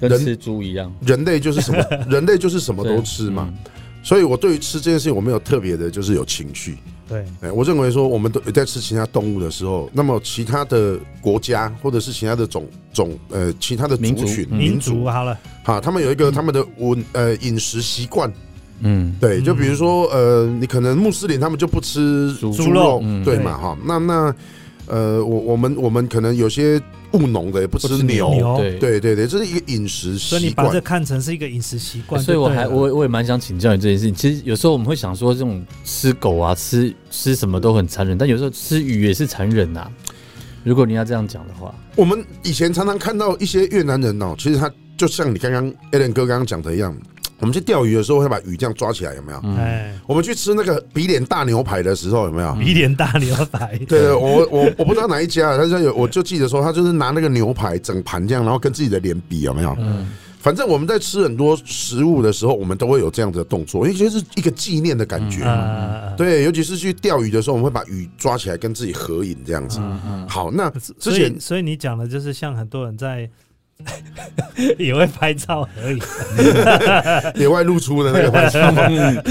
[0.00, 1.78] 人跟吃猪一样，人类就是什么，
[2.10, 3.58] 人类就是什么都吃嘛，嗯。
[4.02, 6.78] 所以我对于吃这件事情我没有特别的，就是有情绪。
[7.06, 14.56] 对，哎，我认为说我们都在吃其他动物的时候，那么其他的国家或者是其他的种种呃其他的民族族群嗯。
[14.56, 18.32] 民族好了，好，他们有一个他们的文呃饮食习惯，
[18.80, 24.34] 嗯，对，就比如嗯说呃，你可能穆斯林他们就不吃猪猪肉，嗯对嘛哈，那那
[24.86, 26.80] 呃我我们我们可能有些
[27.12, 28.78] 务农的也不吃牛，牛对。
[28.78, 30.80] 对对对，这是一个饮食习惯所以你把这。
[30.80, 34.14] 看成是一个饮食习惯所以我还我我也蛮想请教你这件事情。
[34.14, 39.88] 其实有时候我们会想说，这种吃狗啊，吃吃什么都很残忍，但有时候吃鱼也是残忍呐、
[40.64, 46.96] 如果你要这样讲的话，我们以前常常看到一些越南人哦，其实他就像你刚刚 Alan 哥刚刚讲的一样，
[47.40, 49.40] 我们去钓鱼的时候会把鱼这样抓起来，有没有？
[49.42, 52.54] 嗯，哎，我们去吃那个比脸大牛排的时候，有没有？
[52.54, 59.74] 比脸大牛排，对对，我我我不知道哪一家，但是有我就记得说，他就是拿那个牛排整盘这样，然后跟自己的脸比，有没有？
[59.80, 60.06] 嗯，
[60.38, 65.40] 反正我们在吃很多食物的时候，我们都会有这样子的动作，因为就是一个纪念的感觉
[66.16, 69.80] 对，尤其是去钓鱼的时候，我们会把鱼抓起来跟自己合影这样子。
[70.28, 73.28] 好，那之前所以你讲的就是像很多人在
[74.78, 78.72] 也会拍照而已， 野外露出的那个拍照，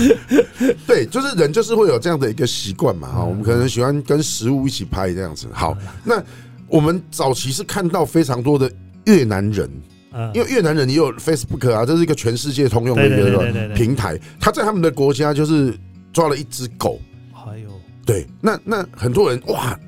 [0.87, 5.47] 对，就是人就是会有这样的一个习惯嘛哈，我们可能喜欢跟食物一起拍这样子。
[5.51, 6.21] 好，那
[6.67, 8.71] 我们早期是看到非常多的
[9.05, 9.69] 越南人，
[10.13, 15.73] 嗯，因为越南人也有 Facebook 啊，这是一个全世界通用的一个平台，他在他们的国家就是
[16.11, 16.99] 抓了一只狗，
[17.33, 17.69] 还有
[18.05, 19.79] 对，那那很多人哇。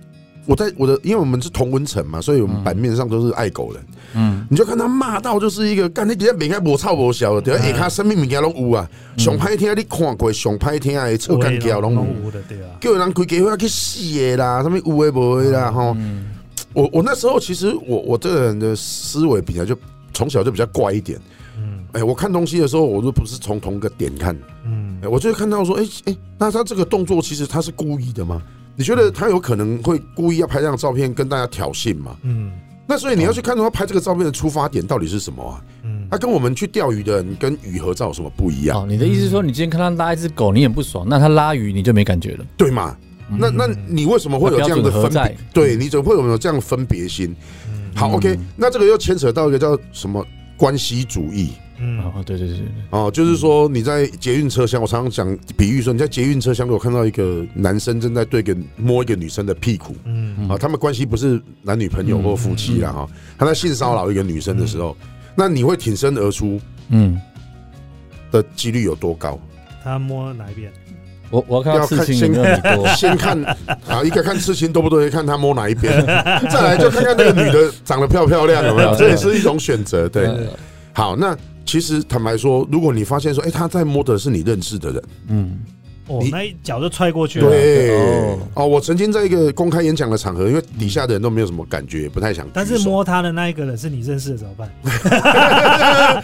[0.45, 3.83] 我在我的，因为我们是同温层嘛，所以我们版面上都是爱狗人。
[4.13, 7.77] 嗯，你就看他骂到就是一个干你底下每个无臭无小的，对，嗯。
[7.77, 12.31] 下骹生命物件拢有啊，上歹听你看过，上歹听的臭干胶拢有，
[12.79, 15.93] 叫人开家伙去死的啦，什么有的无的啦，吼。
[15.97, 16.25] 嗯。
[16.73, 19.77] 我我那时候其实我我这个人的思维比较就
[20.13, 21.19] 从小就比较怪一点，
[21.57, 21.85] 嗯。
[21.93, 24.35] 哎，我看东西的时候，我都不是从同一个点看，
[24.65, 24.97] 嗯。
[25.03, 28.41] 哎，我就会看到说，哎哎，那他这个动作其实他是故意的吗？
[28.75, 32.15] 你觉得他有可能会故意要拍这张照片跟大家挑衅吗？
[32.23, 32.51] 嗯
[32.87, 35.63] 那所以你要去看到他拍这个照片的出发点到底是什么啊？
[35.83, 38.81] 嗯他跟我们去钓鱼的人跟鱼合照有什么不一样？
[38.81, 42.45] 哦，你的意思是说，你今天看他拉一只狗，你很不爽，那他拉鱼你就没感觉了？
[42.57, 42.97] 对嘛？
[43.39, 45.37] 那那你为什么会有这样的分别？
[45.53, 47.33] 对，你怎么会有这样的分别心？
[47.95, 50.25] 好嗯，OK，那这个又牵扯到一个叫什么
[50.57, 51.51] 关系主义
[51.81, 52.65] 嗯，哦，对对对对。
[52.65, 59.95] 对，哦，就是说你在捷运车厢，我常常讲比喻说，你在捷运车厢如果看到一个男生正在对一个摸一个女生的屁股。
[60.05, 60.47] 嗯。
[60.47, 63.07] 啊，他们关系不是男女朋友或夫妻啦哈，
[63.37, 64.95] 他在性骚扰一个女生的时候，
[65.35, 66.59] 那你会挺身而出
[66.89, 67.19] 嗯，
[68.31, 69.39] 的几率有多高？
[69.83, 70.71] 他摸哪一边？
[71.31, 73.41] 我我要看到要看刺青有没有你多， 先看
[73.87, 76.05] 啊，一个看刺青多不多，一个看他摸哪一边，
[76.51, 78.93] 再来就看看那个女的长得漂不漂亮，有没有？
[78.95, 80.09] 这也是一种选择。
[80.09, 80.37] 对，呃
[80.91, 81.33] 好，那
[81.65, 85.59] 其实坦白说，如果你发现说，哎，他在摸的是你认识的人，嗯，
[86.07, 87.49] 哦你，那一脚就踹过去了。
[87.49, 94.69] 对哦哦，我曾经在一个公开演讲的场合，因为底下的人都没有什么感觉，也不太想，但是摸他的那一个人是你认识的怎么办？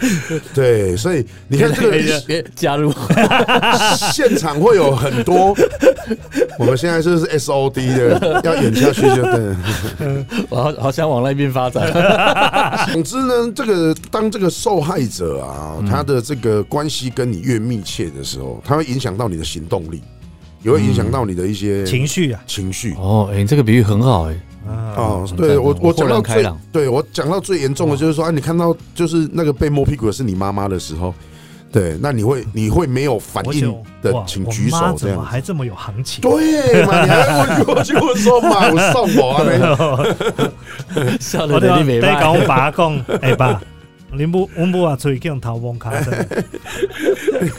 [0.54, 2.92] 对，所以你看这个别 加入，
[4.12, 5.56] 现场会有很多，
[6.58, 9.56] 我们现在就是 S O D 的，要演下去就对。
[10.48, 11.90] 我好好想往那边发展。
[12.92, 20.02] 总之呢，这个当这个受害者啊，他的这个关系跟你越密切的时候，他会影响到你的行动力，
[20.62, 22.94] 也会影响到你的一些情绪啊，情绪。
[22.94, 24.34] 哦，哎，这个比喻很好，哎，
[24.66, 31.14] 啊，哦，对我我讲到最对我讲到最严重的就是说啊，你看到就是那个被摸屁股的是你妈妈的时候，
[31.70, 35.24] 对，那你会你会没有反应的请举手这样子。
[35.24, 36.22] 还这么有行情？
[36.22, 37.04] 对嘛？
[37.04, 39.44] 你还问过去问说嘛，我送我啊
[41.04, 41.18] 没？
[41.20, 42.14] 笑我对的能力没卖。
[42.46, 43.60] 爸讲，哎爸，
[44.12, 46.26] 恁母阮母啊出去叫头毛卡的，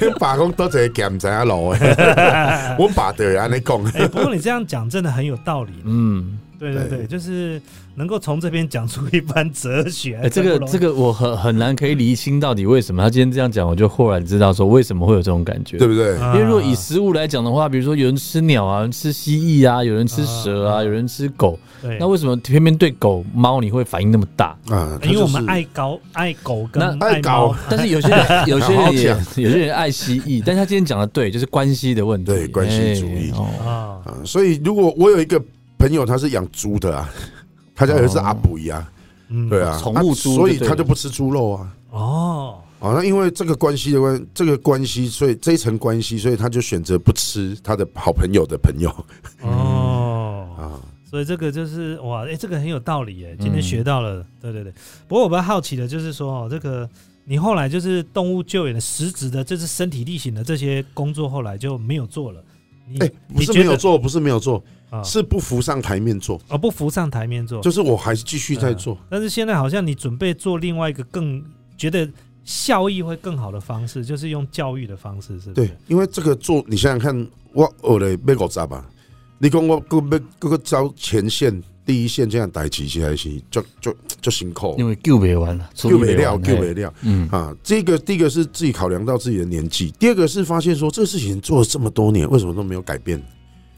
[0.19, 1.95] 爸讲多一个咸知影路诶，
[2.79, 3.83] 我爸对安尼讲。
[3.93, 5.71] 哎，不过你这样讲真的很有道理。
[5.85, 7.61] 嗯，对对对，就是
[7.95, 10.19] 能够从这边讲出一番哲学。
[10.21, 15.77] 哎，这个这个我很很难可以厘清到底为什么他今天这样讲，我就忽然知道说为什么会有这种感觉。
[15.77, 16.17] 对不对？
[16.17, 20.83] 啊，因为如果以食物来讲的话，比如说有人吃鸟啊，有人吃蜥蜴啊，有人吃蛇啊，啊。
[20.83, 21.57] 有人吃狗，
[21.99, 24.57] 那为什么偏偏对狗、猫你会反应那么大？
[24.69, 33.31] 啊，因为我们爱狗爱狗跟那爱爱搞猫， 但是有些人有些人也讲有些人爱蜥蜴， 但是他今天讲的对，就是关系的问题，对关系主义。
[33.31, 34.01] 哎哦。
[34.25, 35.41] 所以如果我有一个
[35.79, 37.09] 朋友他是养猪的啊，
[37.73, 38.87] 他家有一只阿布呀，
[39.29, 41.75] 嗯，对啊，宠物猪啊所以他就不吃猪肉啊。
[41.91, 48.93] 哦，啊，那因为这个关系的关，这个关系，所以这一层关系，所以他就选择不吃他的好朋友的朋友
[49.41, 50.77] 哦， 啊。
[51.09, 54.71] 所以这个就是哇，哎、这个很有道理哎，今天嗯学到了，对对对。
[55.07, 56.87] 不过我比较好奇的就是说，哦，这个
[57.25, 62.43] 你后来就是动物救援的实质的，就是身体力行的这些工作，后来就没有做了。
[62.87, 68.97] 你、哎，不是没有做，不是没有做，啊，是不浮上台面做，而不浮上台面做，就是我还是继续在做。
[69.09, 71.43] 但是现在好像你准备做另外一个更
[71.77, 72.09] 觉得
[72.43, 75.53] 效益会更好的方式，就是用教育的方式，是不是？
[75.53, 78.89] 对，因为这个做，你想想看，我学了要五十吧，
[79.37, 86.93] 你讲我各要各个招前线第一线这样逮起起来是就就就辛苦，因为救不完了，救没了，完嘿救没了。
[87.03, 93.21] 嗯，啊，这个第一个是自己考量到自己的年纪，第二个是发现说这个事情做了这么多年，为什么都没有改变？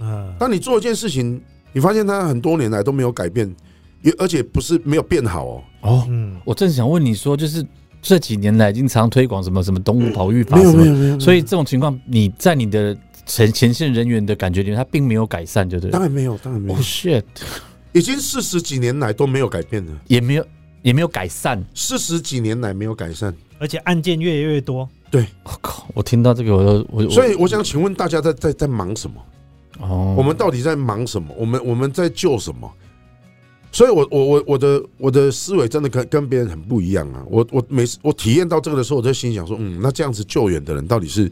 [0.01, 1.39] 嗯，当你做一件事情，
[1.71, 3.53] 你发现它很多年来都没有改变，
[4.01, 7.65] 也而且不是没有变好哦，哦，嗯，我正想问你说，就是
[8.01, 15.91] 这几年来经常推广什么什么动物保育法什么，没有没有没有，所以这种情况你在你的前前线人员的感觉里面，它并没有改善，对不对。
[15.91, 16.77] 当然没有，当然没有。
[16.77, 17.23] 哦，shit，
[17.93, 20.45] 已经四十几年来都没有改变了，也没有
[20.81, 21.63] 也没有改善。
[21.75, 25.27] 四十几年来没有改善，而且案件越来越多，对。
[25.43, 25.87] 我靠！
[25.93, 29.21] 我听到这个，我都我所以我想请问大家在在在忙什么？
[30.17, 31.33] 我们到底在忙什么？
[31.37, 32.71] 我们我们在救什么？
[33.73, 37.23] 所以我，我我我的我的思维真的跟跟别人很不一样啊！
[37.29, 41.31] 我我每次我体验到这个的时候，我就心想说，嗯，那这样子救援的人到底是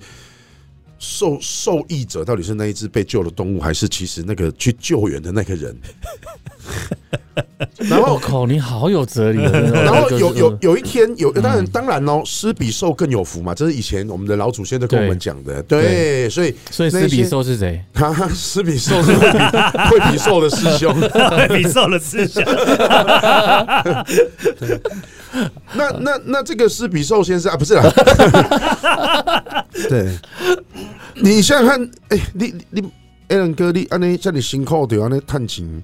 [0.97, 5.77] 受受益者，到底是那一只被救的动物，还是其实那个去救援的那个人？
[7.89, 9.41] 然后，我靠，你好有哲理
[9.73, 15.61] 然后有有嗯有一天有，当然当然哦，施比受更有福嘛，这是以前我们的老祖先都跟我们讲的。
[15.63, 17.83] 对，所以所以施比受是谁？
[17.93, 19.37] 他施比受是 惠比
[19.89, 20.95] 惠比寿的师兄。
[21.49, 22.43] 你受的师兄，
[25.73, 27.83] 那那那这个施比寿先生啊，不是啦，
[29.89, 30.17] 对，
[31.15, 32.89] 你想想看，哎、你你你
[33.29, 35.83] Alan 哥，你安尼这么辛苦对安尼探钱，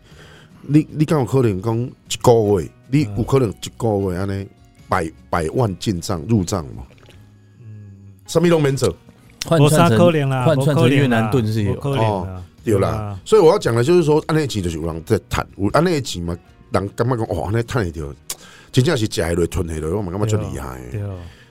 [0.68, 4.47] 你你敢有可能讲一个月，你有可能一个月安尼
[4.88, 6.84] 百百万进账入账吗？
[8.28, 8.95] 什么都免做，
[9.45, 11.76] 换我杀算成可怜啦，换算成越南盾盾是有。
[11.76, 12.89] 可怜啦，对啦。
[12.89, 13.20] 啊。
[13.24, 16.36] 所以我要讲的就是说，安尼钱就是有人在谈，有安尼钱嘛，
[16.72, 18.07] 人感觉讲哦，安尼赚得到，
[18.72, 20.82] 真正是食下落吞下落，我们感觉就厉害。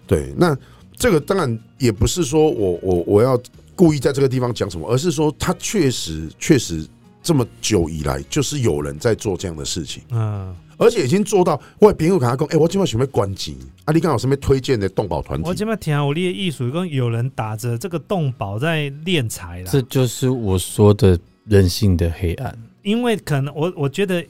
[0.06, 0.56] 对，那
[0.96, 3.40] 这个当然也不是说我我我要
[3.76, 6.84] 故意在这个地方讲什么，而是说他确实确实
[7.24, 11.58] 这么久以来，就是有人在做这样的事情，嗯，而且已经做到。
[11.78, 13.56] 我的朋友跟他讲，哎、我今晚想要关机，
[13.86, 15.48] 啊，你刚好什么推荐的动保团体？
[15.48, 19.70] 我今麦听我列艺术，跟有人打着这个动保在敛财了。
[19.70, 22.56] 这就是我说的人性的黑暗。
[22.82, 24.22] 因为可能我我觉得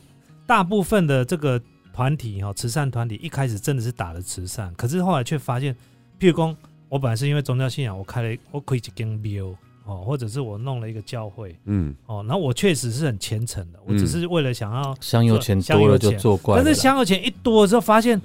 [0.46, 1.60] 大部分的这个
[1.92, 5.74] 团体哈，慈善团体一开始真的是打了慈善，可是后来却发现，
[6.20, 6.56] 譬如说，
[6.88, 9.46] 我本来是因为宗教信仰，我开了我开一间庙
[9.84, 18.20] 哦，或者是我弄了一个教会嗯，哦，然后我确实是很虔诚的，我只是为了想要，香油钱多了就作怪，但是香油钱一多了之后，发现，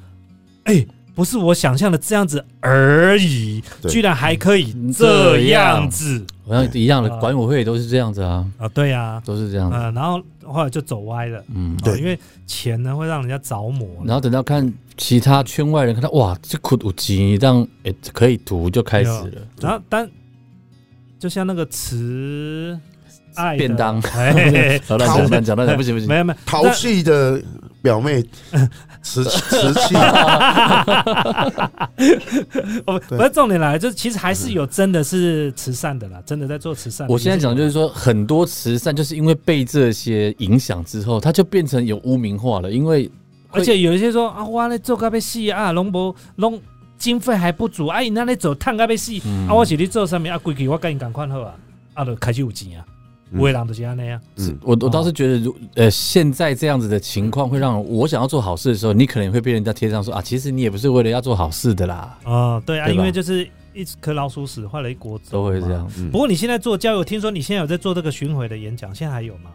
[0.64, 8.68] 哎、不是我想象的这样子而已，居然还可以这样子好像一样的，啊管委会也都是这样子啊，啊！
[8.70, 9.78] 对呀、都是这样子。
[9.78, 11.44] 嗯、然后后来就走歪了。
[11.54, 13.88] 嗯，对哦因为钱呢会让人家着魔。
[14.04, 19.42] 然后等到看其他圈外人看到哇，这苦有钱，让诶可以读就开始了。
[19.60, 20.10] 然后但
[21.20, 22.80] 就像那个慈
[23.36, 26.18] 爱便当哎， 好乱讲乱讲乱讲，不行不行没。
[26.18, 27.42] 有没有，淘气的
[27.82, 28.24] 表妹，
[29.02, 29.96] 瓷 瓷器，
[32.86, 37.08] 我不是重点来，就是其实还是有真的是慈善的啦，真的在做慈善。
[37.08, 42.72] 我现在讲就是说，很多慈善就是因为被这些影响之后，它就变成有污名化了。
[42.72, 43.10] 因为
[43.52, 46.60] 而且有一些说啊，我那做咖啡戏啊，龙博龙
[47.00, 49.48] 经费还不足，啊，你那里走探咖被戏嗯。
[49.48, 51.56] 啊，我是你做上面啊，规矩我赶紧赶快好啊，
[51.96, 52.86] 啊，就开始有钱啊，
[53.32, 53.40] 嗯。
[53.40, 63.00] 有的人就是安尼啊，嗯，我我倒是觉得，如呃，现在这样子的情况会让我想要做好事的时候，你可能会被人家贴上说啊，其实你也不是为了要做好事的啦，哦，对啊，对吧？
[63.00, 65.90] 因为就是一颗老鼠屎坏了一锅粥，都会这样。。
[65.98, 66.12] 嗯。
[66.12, 69.52] 不过你现在做交友，听说你现在有在做这个巡回的演讲，现在还有吗？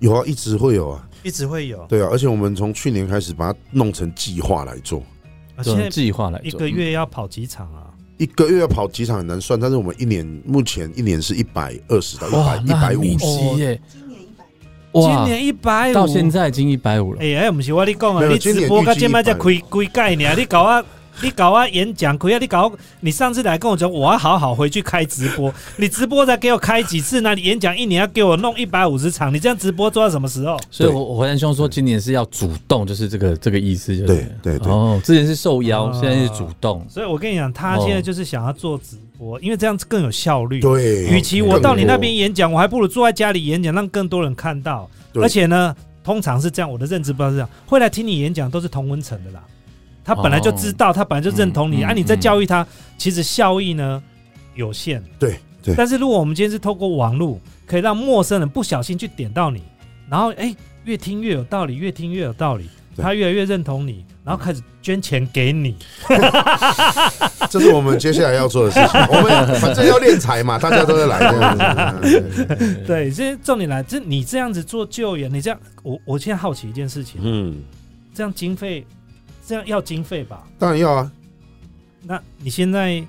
[0.00, 5.17] 有啊，一直会有啊，一直会有，对啊，而且我们从去年开始把它弄成计划来做，啊
[5.62, 7.86] 现在计划来，一个月要跑几场啊？
[8.16, 13.26] 一个月要跑几场很难算，但是我们一年目前一年是一百二十到一百，一百五十，
[13.58, 14.44] 耶，今年一百，
[14.92, 17.20] 今哇，年一百五，到现在已经一百五了。
[17.22, 20.84] 哎，哎，不是我跟你讲啊，你直播到现在才开今开概念，你搞啊，
[21.22, 27.34] 你搞啊演讲开啊，你搞，你上次来跟我讲，我要好好回去开直播，你直播才给我开几次呢？
[27.34, 30.58] 你演讲一年要给我弄一百五十场，你这样直播做到什么时候？
[30.70, 36.84] 所以我我回南兄说，今年是要主动，就是这个这个意思，就对对对哦，之前是受邀，哦现在是主动。
[36.88, 40.60] 所以我跟你讲，他现在就是想要做直播，因为这样子更有效率。
[40.60, 44.88] 对，与其我到你那边演讲，我还不如坐在家里演讲，让更多人看到。
[45.14, 49.42] 而且呢，通常是这样，我的认知不知道是这样，会来听你演讲都是同温层的啦。
[50.08, 54.02] 他本来就知道，他本来就认同你，嗯啊，你在嗯教育他，其实效益呢
[54.54, 55.04] 有限。
[55.18, 59.62] 对对但是如果我们今天是透过网络，可以让陌生人不小心去点到你，
[60.08, 65.76] 然后哎，越听越有道理，越听越有道理，他越来越认同你，然后开始捐钱给你。
[67.50, 69.00] 这是我们接下来要做的事情。
[69.08, 71.94] 我们反正要练财嘛，大家都在来。
[72.86, 77.56] 对，这重点来，这你这样子做救援，你这样，我我现在好奇一件事情，嗯，
[78.14, 78.86] 这样经费，
[79.48, 80.46] 这样要经费吧？
[80.58, 81.10] 当然要啊。
[82.02, 83.02] 那你现在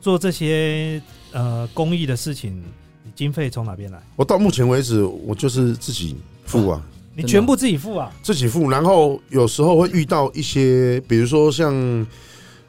[0.00, 1.00] 做这些
[1.32, 2.56] 呃公益的事情，
[3.02, 4.02] 你经费从哪边来？
[4.16, 6.16] 我到目前为止，我就是自己
[6.46, 6.82] 付啊，
[7.14, 8.10] 你全部自己付啊？
[8.22, 8.70] 自己付。
[8.70, 12.06] 然后有时候会遇到一些，比如说像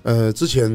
[0.04, 0.70] 呃，之前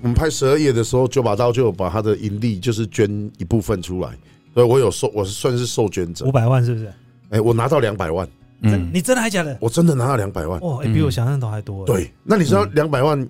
[0.00, 3.08] 我们拍十二夜的时候，九把刀就有把他的盈利就是捐
[3.38, 4.10] 一部分出来，
[4.52, 6.32] 所以我有受，我是算是受捐者五。
[6.32, 6.92] 百万是不是？
[7.28, 9.56] 哎、我拿到两百万，真嗯，你真的还假的？
[9.60, 10.60] 我真的拿了两百万。
[10.60, 13.28] 哇，欸比我想象中还多。，对，那你知道嗯两百万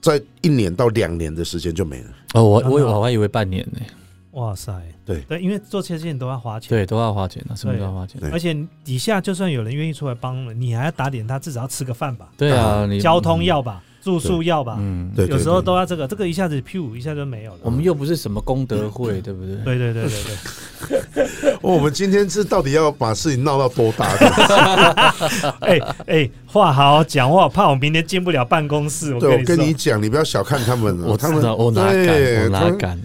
[0.00, 2.10] 在一年到两年的时间就没了。
[2.34, 3.80] 哦，我我我还以为半年呢，
[4.32, 4.72] 哇塞，
[5.04, 6.70] 对对，因为做这些事情都要花钱。
[6.70, 8.20] 对，都要花钱啊，什么都要花钱。
[8.32, 17.58] 而且底下就算有人愿意出来帮了，你还要打点他，至少要吃个饭吧，对啊，你交通要吧，住宿要吧，嗯，对有时候都要这个，这个一下子噗一下就没有了。
[17.62, 19.56] 我们又不是什么功德会，对不对？
[19.64, 20.98] 对对对对
[21.44, 24.06] 对， 哦，我们今天是到底要把事情闹到多大？
[25.62, 29.14] 哎哎，话好好讲，我好怕我明天进不了办公室。
[29.14, 33.00] 我对，我跟你讲，你不要小看他们我哦，他们，我哪敢，对他们我哪敢？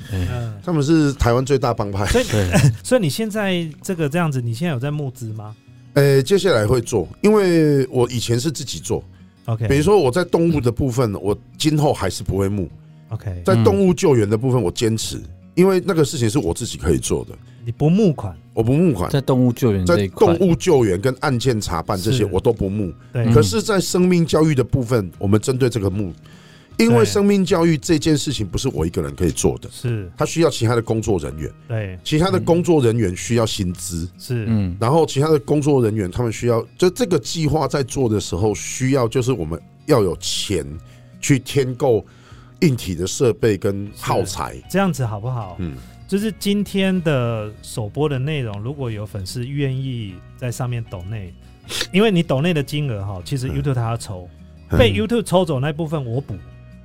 [0.65, 2.05] 他们是台湾最大帮派。
[2.07, 2.51] 所以对，
[2.83, 5.55] 所以你现在这个这样子，你现在有在募资吗
[5.93, 9.03] 呃，接下来会做，因为我以前是自己做，
[9.47, 12.69] ？OK，比如说我在动物的部分，我今后还是不会募
[13.09, 15.19] ；OK，在动物救援的部分，我坚持，
[15.55, 17.31] 因为那个事情是我自己可以做的，
[17.65, 19.09] 你不募款，我不募款。
[19.09, 20.37] 在动物救援这在一块。
[20.37, 22.25] 动，物救援跟案件查办这些是。
[22.25, 22.93] 我都不募，
[23.33, 26.13] 可是，在生命教育的部分，我们针对这个募，
[26.77, 40.65] 因为生命教育这件事情不是我一个人可以做的，是，它需要其他的工作人员，对，其他的工作人员需要薪资，是，嗯，然后其他的工作人员他们需要，就这个计划在做的时候，需要就是我们要有钱
[41.19, 42.05] 去添购
[42.59, 44.55] 硬体的设备跟耗材。
[44.69, 45.55] 这样子好不好？
[45.59, 45.75] 嗯，
[46.07, 51.33] 就是今天的首播的内容，如果有粉丝愿意在上面抖内，
[51.91, 53.61] 因为你抖内的金额哈，其实嗯。
[53.61, 54.29] YouTube 它要抽，
[54.69, 54.77] 嗯。
[54.77, 56.35] 被 YouTube 抽走那部分我补，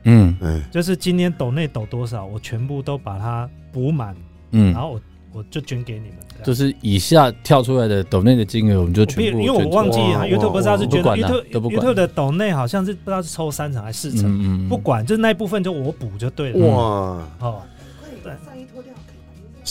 [0.05, 0.37] 嗯。
[0.41, 4.15] 嗯，就是今天抖内抖多少，我全部都把它补满，
[4.51, 4.73] 嗯。
[4.73, 5.01] 然，后我
[5.33, 6.17] 我就捐给你们。
[6.43, 16.67] 就是以下跳出来的抖内的金额，我们就全部因为我忘记啊 YouTube 不知道是捐不管啦 YouTube 的抖内好像是不知道是抽三成还是四成，嗯嗯，不管就是那一部分就我补就对了。
[16.67, 16.75] 哇，
[17.39, 17.63] 哦，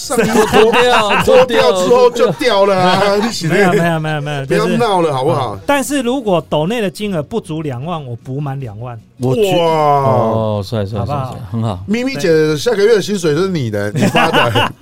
[0.02, 3.00] 上衣脱掉脱掉之后 就掉了啊！
[3.48, 5.56] 没有没，有没有没有，不要闹了好不好？
[5.68, 9.00] 但是如果抖内的金额不足两万，我补满两万。
[9.20, 9.64] 我哇！
[9.64, 11.84] 哦，帅帅好不好帅帅，很好。
[11.88, 14.74] 咪咪姐下个月的薪水是你的， 你发的。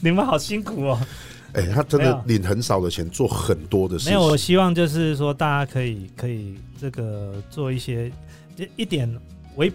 [0.00, 0.98] 你们好辛苦哦。
[1.52, 4.34] 哎，他真的领很少的钱，做很多的事情没有，我。
[4.34, 8.10] 希望就是说大家可以可以这个做一些
[8.76, 9.06] 一点
[9.56, 9.70] 微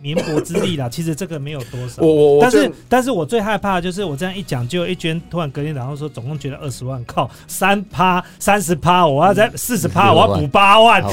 [0.00, 0.88] 绵薄之力啦。
[0.90, 2.02] 其实这个没有多少。
[2.02, 2.12] 我。
[2.12, 11.02] 我我但是但是我最害怕的就是我这样一讲，就一捐，突然隔天早上说总共捐了二十万，靠，三趴三十趴，我要在四十趴，我要补八万，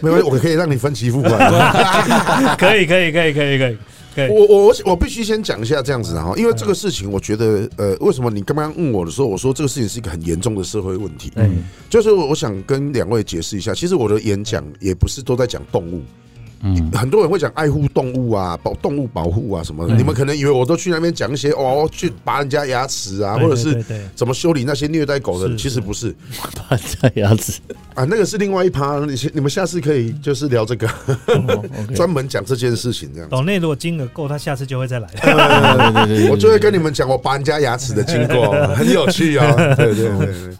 [0.00, 1.32] 没关系，我可以让你分期付款。
[2.58, 3.76] 可以可以可以可以可以
[4.14, 11.64] 可以，我我我我必须先讲一下这样子啊，哈因为这个事情，我觉得呃，为什么你刚刚问我的时候，我说这个事情是一个很严重的社会问题，嗯。
[11.88, 16.02] 就是我想跟两位解释一下，其实我的演讲也不是都在讲动物，
[16.62, 23.84] 嗯，很多人会讲爱护动物啊、保动物保护啊什么的，嗯你们可能以为我都去那边讲一些哦，去拔人家牙齿啊，或者是
[24.14, 26.14] 怎么修理那些虐待狗的，其实不是
[26.56, 27.60] 拔人家牙齿。
[27.94, 30.88] 啊，那个是另外一趴，你先你们下次可以就是聊这个，
[31.94, 33.34] 专门讲这件事情这样子。
[33.34, 35.08] 抖内如果金额够，他下次就会再来。
[35.20, 39.54] 对对对对，我就会跟你们讲我拔人家牙齿的经过， 很有趣啊。
[39.74, 40.56] 对对对对。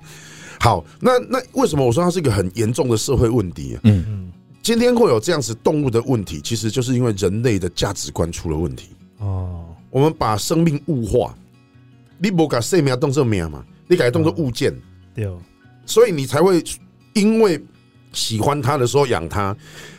[0.59, 3.81] 好，那那为什么我说它是一个很严重的社会问题啊？
[3.83, 4.22] 嗯嗯，
[4.63, 8.91] 今天会有这样子动物的问题，其实就是因为人类的价值观出了问题。
[9.19, 11.35] 哦，我们把生命物化，
[12.17, 14.73] 你不把生命当做命嘛，你改当作物件，
[15.15, 15.37] 对哦，
[15.85, 16.63] 所以你才会
[17.15, 17.61] 因为
[18.13, 19.57] 喜欢它的时候养它，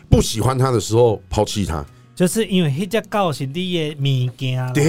[0.10, 1.86] 不喜欢它的时候抛弃它。
[2.16, 4.84] 就是因为迄只狗是你的物件啦，对，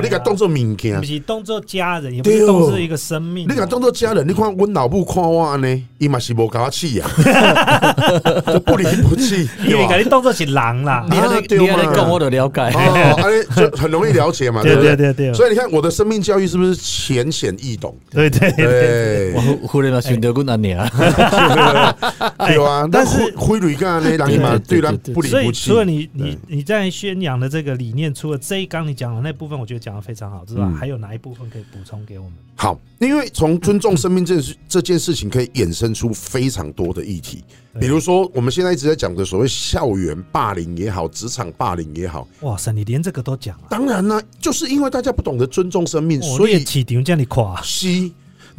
[0.00, 3.48] 你给当做物件不，是当做家人，也不是一个生命。
[3.48, 4.26] 你给当做家人。
[4.28, 7.10] 你看我老母看我安尼，伊嘛是无甲我气啊，
[8.52, 11.04] 就不离不弃，因为对吧给你当做是狼啦。
[11.10, 14.94] 你你还在嘛跟我的了解，哦，安尼就很容易了解嘛， 对不对？
[14.94, 17.96] 对对所以你看我的生命教育是不是浅显易懂？
[18.10, 20.88] 对对对对我，忽忽然了选择过那年啊，
[22.46, 22.88] 对啊。
[22.90, 32.34] 但是灰驴干呢，让你嘛对咱不离所以不弃所以你你你在宣扬的这个理念，除了这一刚你讲的那部分，我觉得讲的非常好之外，嗯还有哪一部分可以补充给我们？
[32.54, 37.42] 好，因为从尊重生命这事这件事情，可以衍生出非常多的议题，
[37.80, 43.66] 比如说我们现在一直在讲的所谓校园霸凌也好，职场霸凌也好，哇塞，你连这个都讲啊！
[43.70, 48.10] 当然呢，就是因为大家不懂得尊重生命，哦所以你的起场这样夸是。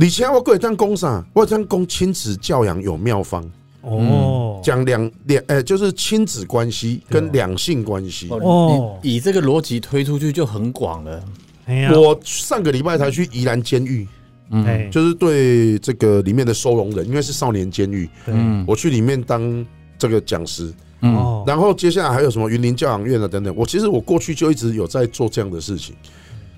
[0.01, 3.43] 你前我各位当公啥，我当公亲子教养有妙方，
[3.81, 8.27] 哦，讲两两呃，就是亲子关系跟两性关系。
[8.29, 11.23] 哦你以这个逻辑推出去就很广了。
[11.65, 14.07] 哎呀，我上个礼拜才去宜兰监狱，
[14.49, 14.65] 嗯。
[14.65, 18.33] 哎，就是对这个里面的收容人，因为是少年监狱，对。
[18.35, 18.65] 嗯。
[18.67, 19.65] 我去里面当
[19.97, 20.73] 这个讲师。
[21.01, 21.15] 嗯。
[21.15, 25.95] 哦，然后接下来还有什么云林教养院啊等等，我其实我过去就一直有在做这样的事情，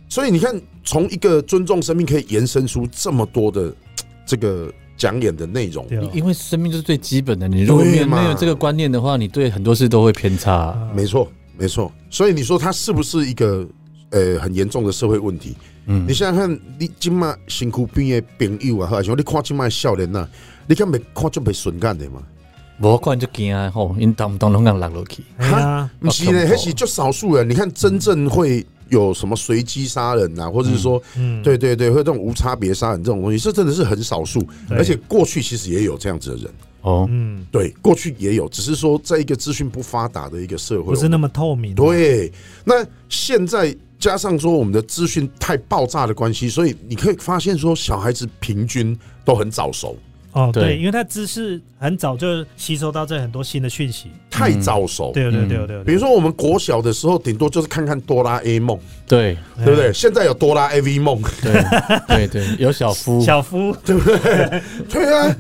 [0.09, 3.71] 所以你看，从一个尊重生命可以延伸出这么多的
[4.25, 5.83] 这个讲演的内容。
[6.13, 10.53] 因为生命就是最基本的，你如果没有有这个观念的话，你对很多事都会偏差。
[10.53, 11.27] 啊没错，
[11.57, 11.91] 没错。
[12.11, 13.67] 所以你说它是不是一个
[14.11, 15.55] 呃很严重的社会问题？
[15.87, 20.27] 嗯你，想想看，你今麦辛苦毕业朋友啊，或者你看今麦少年呐，
[20.67, 22.21] 你看没看就没顺干的嘛？
[22.81, 25.23] 我看就惊啊吼，因当当拢让落落去。
[25.37, 27.47] 哎呀，不是呢，那是就少数人。
[27.47, 34.45] 你看真正会有什么随机杀人啊，或者是说，嗯，对对对，会这种无差别杀人这种东西，这真的是很少数。
[34.69, 42.31] 而且过去其实也有这样子的人，哦，嗯，对，过去也有，只是说在一个资讯不发达的一个社会，不是那么透明。，对。
[42.65, 49.95] 那现在加上说我们的资讯太爆炸的关系，所以你可以发现说，小孩子平均都很早熟，
[50.33, 54.09] 哦，对对，因为他知识很早就吸收到这很多新的讯息。
[54.29, 55.11] 太早熟。
[55.13, 59.91] 对对嗯对对，比如说我们国小的时候，顶多就是看看哆啦 A 梦，对对不对？
[59.93, 61.63] 现在有哆啦 A V 梦，对
[62.07, 64.61] 对对，有小夫， 小夫，对不对？
[64.89, 65.35] 对啊。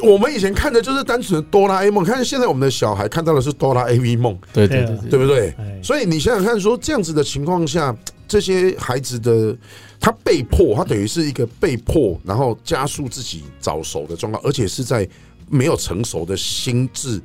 [0.00, 5.48] 我们以前看的就是单纯的哆啦 A 梦，看现在我们的小孩看到的是哆啦 A V 梦，对对对啊对对，对不对？
[5.58, 7.92] 哎，所以你想想看，说这样子的情况下，
[8.32, 9.54] 这些孩子的
[10.00, 15.06] 他被迫，他等于是一个被迫，然后加速自己早熟的状况，而且是在
[15.50, 17.20] 没有成熟的心智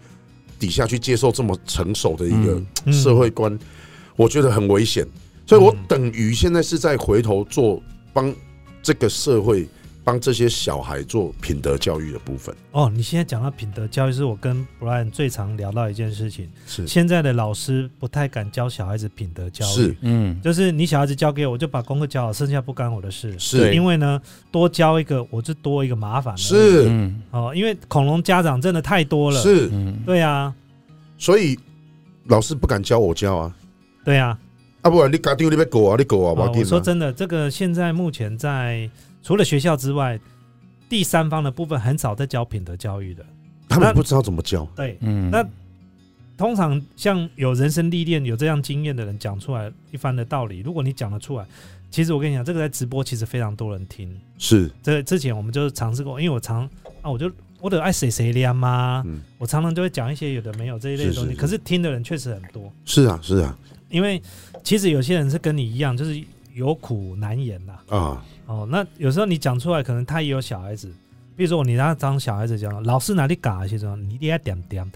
[0.60, 3.58] 底下去接受这么成熟的一个嗯社会观，
[4.18, 5.08] 我觉得很危险。
[5.45, 7.82] 所以我等于现在是在回头做
[8.12, 8.36] 帮
[8.84, 9.66] 这个社会、
[10.08, 12.55] 帮这些小孩做品德教育的部分。
[12.72, 16.49] 哦，你现在讲到品德教育，是我跟 Brian 最常聊到一件事情。
[16.66, 23.38] 是现在的老师不太敢教小孩子品德教育，是嗯，就是你小孩子交给我，我就把功课教好，剩下不干我的事。
[23.38, 26.38] 是因为呢，多教一个我就多一个麻烦。
[26.38, 30.55] 是嗯哦，因为恐龙家长真的太多了。，是，嗯，对啊，
[31.18, 31.60] 所以
[32.28, 33.55] 老师不敢教我教啊，
[34.05, 34.39] 对啊。
[34.84, 38.89] 啊不然你家丢你要过啊，你狗啊，哦我我说真的，这个现在目前在
[39.28, 40.17] 除了学校之外，
[40.88, 43.25] 第三方的部分很少在教品德教育的。
[43.67, 44.65] 他们不知道怎么教。
[44.73, 45.45] 对，嗯，那
[46.38, 51.45] 通常像有人生历练、有这样经验的人讲出来一番的道理，如果你讲得出来，
[51.91, 54.09] 其实我跟你讲，这个在直播其实非常多人听。
[54.38, 56.63] 是这之前我们就尝试过，因为我常
[57.01, 63.59] 啊，我就我得爱谁谁练嘛，嗯我常常就会讲一些有的没有这一类的东西，是是是可是听的人确实很多，是啊是啊
[63.89, 64.21] 因为
[64.63, 66.23] 其实有些人是跟你一样，就是
[66.58, 67.74] 有苦难言呐。
[67.88, 70.91] 啊，哦，那有时候你讲出来，可能他也有小孩子，
[71.36, 74.91] 比如说你让他当小孩子讲，老师哪里嘎些什么，你一定要点点，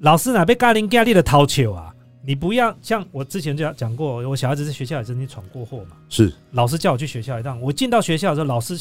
[0.00, 1.92] 老师哪被咖喱咖喱的掏球啊，
[2.22, 6.30] 你不要像我之前就讲过，我小孩子在学校也曾经闯过祸嘛，是。
[6.52, 8.76] 老师叫我去学校一趟，我进到学校的时候，老师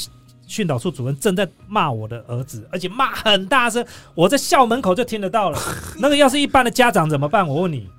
[0.45, 5.59] 训导处主任正在骂我的儿子，而且骂很大声，我在校门口就听得到了。
[5.99, 7.47] 那个要是一般的家长怎么办？
[7.47, 7.89] 我问你，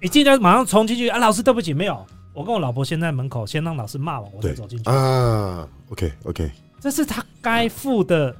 [0.00, 1.18] 一进来马上冲进去啊！
[1.18, 2.06] 老师对不起，没有，
[2.40, 4.88] 我跟我老婆先在门口先让老师骂完，我再走进去。
[4.88, 8.34] 啊，OK OK，这是他该负的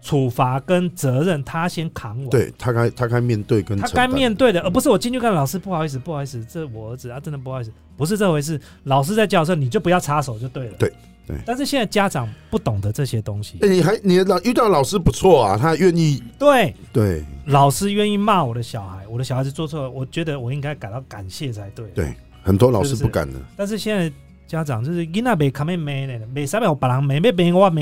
[0.00, 2.30] 处罚跟责任，他先扛我。
[2.30, 8.60] 对他该他该面对跟他该面对的，而不是我进去跟老师不好意思，不好意思，这我儿子啊，真的不好意思，不是这回事。
[8.84, 10.74] 老师在教的时候，你就不要插手就对了。
[10.78, 10.92] 对
[11.24, 21.86] 对但是现在家长不懂得这些东西哎，，你还你的老遇到老师不错啊，他愿意对，对老师愿意骂我的小孩，我的小孩子做错了，我觉得我应该感到感谢才对。
[21.94, 24.12] 对，很多老师不敢的，但是现在
[24.46, 27.80] 家长就是囡仔袂卡咩骂呢，袂使要别人骂，要骂我骂，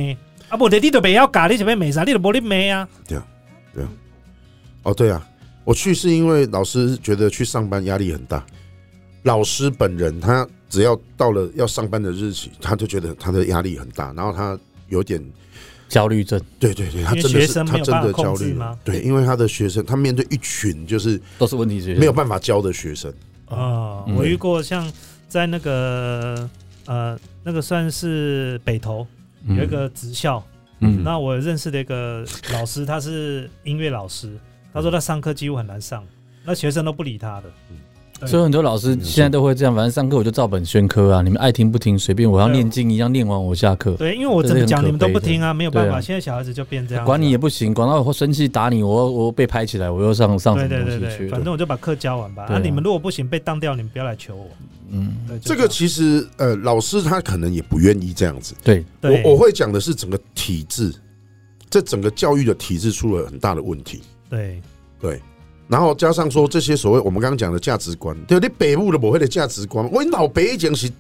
[0.48, 2.04] 啊不，你都袂要教，你是要骂啥？
[2.04, 2.88] 你都无你骂啊。
[4.82, 5.26] 哦，对啊，
[5.64, 8.44] 我去是因为老师觉得去上班压力很大，
[9.24, 14.58] 老师本人他只要到了要上班的日期，他就觉得他的压力很大，然后他
[14.88, 15.22] 有点
[15.88, 16.40] 焦虑症。
[16.58, 23.12] 对对对，他真的是他真的焦虑吗，对，因为他的学生他面对一群就是都是问题学生，没有办法教的学生，
[23.50, 24.16] 哦，嗯。
[24.16, 24.90] 我遇过像
[25.28, 26.48] 在那个
[26.86, 29.06] 呃那个算是北投
[29.46, 29.56] 嗯。
[29.56, 30.42] 有一个职校，
[30.80, 31.04] 嗯。
[31.04, 34.38] 那我认识的一个老师，他是音乐老师，
[34.72, 36.04] 他说他上课几乎很难上，
[36.44, 37.50] 那学生都不理他的。
[38.20, 38.28] 对。
[38.28, 45.96] 所以很多老师现在都会这样，反正上课我就照本宣科啊，你们爱听不听随便，我要念经一样念完我下课，对，因为我怎么讲你们都不听啊，没有办法。
[45.96, 46.00] 啊。
[46.00, 52.46] 现在小孩子就变这样，管你也不行，管到我生气打你，我我被拍起来，我又上上什么对对对对，东西去，反正我就把课教完吧。
[52.48, 52.58] 那啊。
[52.58, 54.46] 啊，你们如果不行被当掉，你们不要来求我。
[54.92, 58.54] 嗯，这个其实呃，老师他可能也不愿意这样子。
[58.64, 58.84] 对。
[59.00, 60.92] 我我会讲的是整个体制，
[61.70, 64.02] 这整个教育的体制出了很大的问题。
[64.28, 64.60] 对。
[65.00, 65.20] 对，
[65.70, 70.90] 然后加上说这些所谓我们刚刚讲的价值观，对，你北部的无迄个价值观，我老北已经是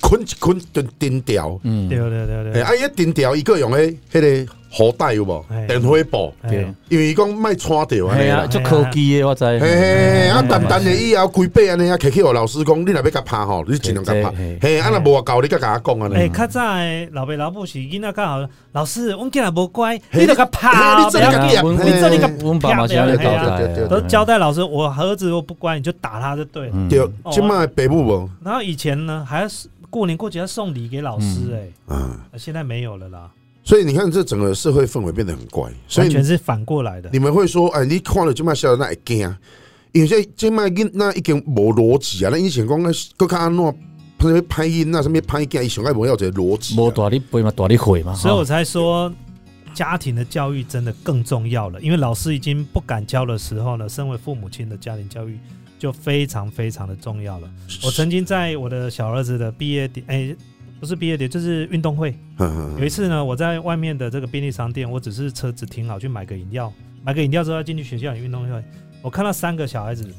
[0.00, 5.66] 捆一捆就钉吊，嗯对对对对，哎，啊，伊钉条伊个用迄迄个火带有无哎？
[5.66, 8.46] 电火布，对哎，因为伊讲卖穿掉啊，。
[8.46, 14.58] 就科技的我知，嘿嘿，啊，嗯淡淡的以后规八安尼啊，摕去互老师讲，你若要甲拍吼，你尽量甲拍。
[14.60, 14.78] 嘿。
[14.78, 16.32] 啊，若无够，你甲甲我讲安哎，尼。
[16.32, 21.84] 较早的老爸老母是囡仔较好，老师，阮囡仔无乖，嘿你著甲拍嘿你这个不要点我嘿。
[21.84, 23.16] 你这里个我爸妈交代。
[23.16, 33.28] 对对对都交代老师，我儿子如果不乖，你就打他就对对哦，即摆北部无，然后以前呢，还要是过年过节要送礼给老师，哎，嗯，现在没有了啦，
[33.62, 37.10] 所以你看这整个社会氛围变得很怪，所以完全是反过来的。
[37.12, 39.36] 你们会说，哎，你看了即摆小人那一惊，
[39.92, 42.30] 因为这即摆囡那已经无逻辑啊！
[42.32, 43.64] 那以前讲那搁较安怎，
[44.20, 46.82] 什么拍音啊，什么拍囝，伊上爱无要一个逻辑啊。
[46.82, 49.12] 无大力背嘛，大力毁嘛，所以我才说，
[49.74, 51.80] 家庭的教育真的更重要了。
[51.80, 55.38] 因为老师已经不敢教的时候呢，身为父母亲的家庭教育
[55.78, 57.50] 就非常非常的重要了。
[57.82, 60.36] 我曾经在我的小儿子的毕业典，哎、
[60.80, 62.16] 不是毕业典礼，就是运动会。
[62.38, 66.72] 嗯有一次呢，我在外面的这个便利商店，我只是车子停好去买个饮料，
[67.04, 68.64] 买个饮料之后要进去学校里运动会，
[69.02, 70.10] 我看到三个小孩子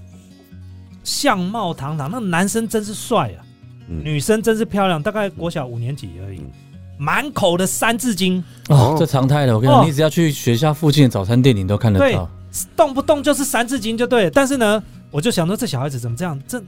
[1.04, 3.42] 相貌堂堂，那个男生真是帅啊，
[3.90, 6.52] 嗯女生真是漂亮，大概国小五年级而已嗯，
[7.00, 8.44] 满口的三字经。
[8.70, 9.56] 哦，这常态的。
[9.56, 12.30] 我跟你哦讲，你只要去学校附近的早餐店，你都看得对到。
[12.76, 14.30] 动不动就是三字经就对了。
[14.30, 16.40] 但是呢，我就想说这小孩子怎么这样？
[16.48, 16.62] 这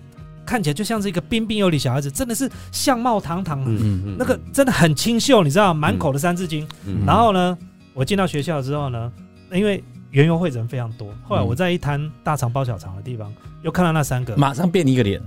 [0.46, 5.80] 看起来就像是一个彬彬有礼小孩子，真的是相貌堂堂啊，嗯那个真的很清秀，你知道吗？
[5.80, 6.68] 满口的三字经。
[6.86, 7.58] 嗯然后呢，
[7.94, 9.12] 我进到学校之后呢，
[9.52, 11.08] 因为园游会人非常多。
[11.24, 13.34] 后来我在一摊大肠包小肠的地方，
[13.64, 15.22] 又看到那三个，马上变一个脸。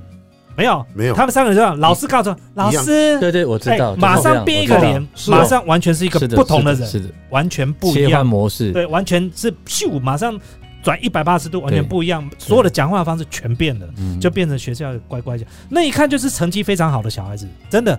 [0.56, 0.82] 没有。
[0.94, 8.72] 没有他们三个人这样，老师告诉老师，对对，我知道，哎马上变一个脸，马上完全是一个不同的人，是的，完全不一切换样，模式。
[8.72, 10.38] 对，完全是咻，马上
[10.86, 13.88] 转一百八十度，完全不一样，所有的讲话方式全变了。
[13.98, 14.20] 嗯。
[14.20, 17.98] 就变成学校乖乖讲，那一看就是成绩非常好的小孩子，真的，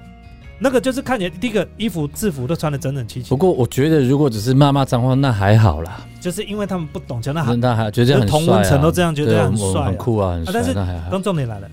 [0.58, 3.28] 那个就是看起来第一个衣服制服都穿的整整齐齐。
[3.28, 8.56] 不，过我觉得，如果只是骂骂脏话，那还好啦，就是因为他们不懂讲，那好，那还觉得很啊。
[8.56, 9.86] 温层都这样觉得很帅啊。
[9.88, 11.12] 很酷啊，很帅但是，那还好。
[11.12, 11.68] 更重点来了，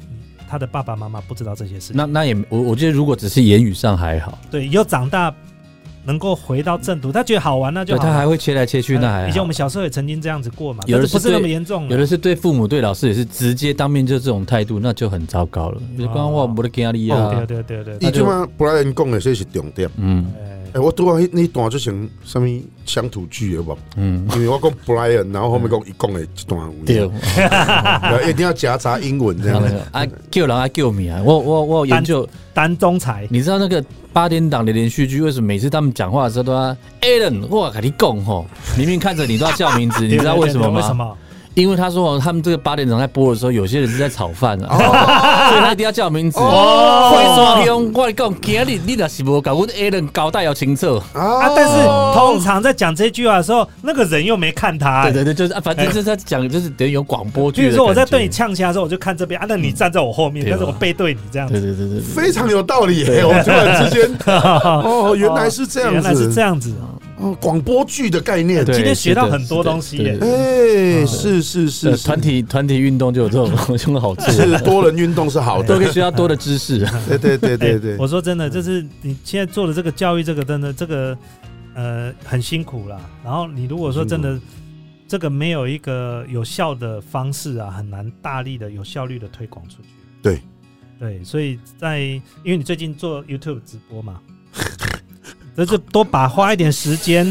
[0.48, 1.92] 他的爸爸妈妈不知道这些事。
[1.92, 5.32] 情，那那也我我觉得，如果只是言语上还好，对，以后长大
[6.04, 8.24] 能够回到正途，他觉得好玩那就对他还。
[8.24, 9.28] 会切来切去，那还。
[9.28, 15.80] 以前我们小时候也曾经这样子过嘛，有的是不是那么严重，有的是对父母对老师也是直接当面就这种态度，那就很糟糕了。
[15.98, 19.88] 就刚刚我我的压力对啊，对对对对，你，即马布莱恩讲的这是重点。
[19.96, 21.94] 嗯哎诶，我拄好迄那段就像
[22.24, 22.48] 什么
[22.84, 23.76] 乡土剧有吧？
[23.96, 27.12] 嗯，因为我讲布莱恩，然后后面讲一讲的一段有对影，，
[28.10, 29.86] 对 一定要夹杂英文这样的。
[29.92, 31.22] 啊救人啊救命啊！
[31.24, 38.46] 我我我研究，单中才，你知道那个八点档的连续剧为什么每次他们讲话的时候都要 Alan，我跟你讲吼，
[38.78, 40.76] 明明看着你都要叫名字， 你知道为什么吗？
[40.76, 41.18] 为什么？
[41.54, 46.38] 因为他说哦他们这个八点档在播的时候，有些人是在炒饭啊，哦 所以他一定要叫名字。
[46.38, 51.00] 哦会刷兄，我跟你讲，今日你若是无搞，阮 Alan 交代要清楚。
[51.12, 51.48] 啊！
[51.54, 51.74] 但是
[52.14, 57.62] 通常在讲这句话的时候，那个人又没看他、哎对对对，就是啊，反正就是在讲，就是等于有广播剧。
[57.62, 61.66] 比如说我在对你呛下的时候，我就看这边啊，那你站在我后面，但是我背对你这样对子。
[61.66, 63.04] 对对对对，非常有道理！
[63.04, 66.74] 我突然之间， 哦，原来是这样子，原来是这样子。
[67.18, 68.64] 哦，广播剧的概念。
[68.64, 75.68] 对今天学到很多东西耶哎，是是是是，团体团体运动就有这种 这种好处，是多人运动是好的。
[75.68, 76.78] 都可以学到多的知识。
[77.08, 81.16] 对对对对哎对，我说真的，就是你现在做的这个教育，这个真的这个
[81.74, 83.00] 呃很辛苦啦。
[83.22, 84.40] 然后你如果说真的
[85.06, 89.88] 这个没有一个有效的方式啊，很难大力的有效率的推广出去。
[90.22, 90.40] 对
[90.98, 94.20] 对，所以在因为你最近做 YouTube 直播嘛，
[95.56, 97.24] 就是多把花一点时间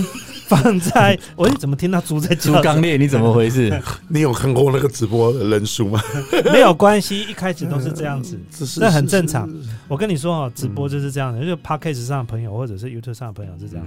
[0.47, 2.53] 放在，我怎么听到猪在叫？
[2.53, 3.81] 猪刚烈，你怎么回事？
[4.07, 6.01] 你有看过那个直播的人数吗？
[6.53, 8.39] 没有关系，一开始都是这样子。
[8.51, 9.49] 这是这很正常。
[9.87, 13.85] 我跟你说哦，直播就是这样的，就是 Podcast 上的朋友或者是 YouTube 上的朋友是这样。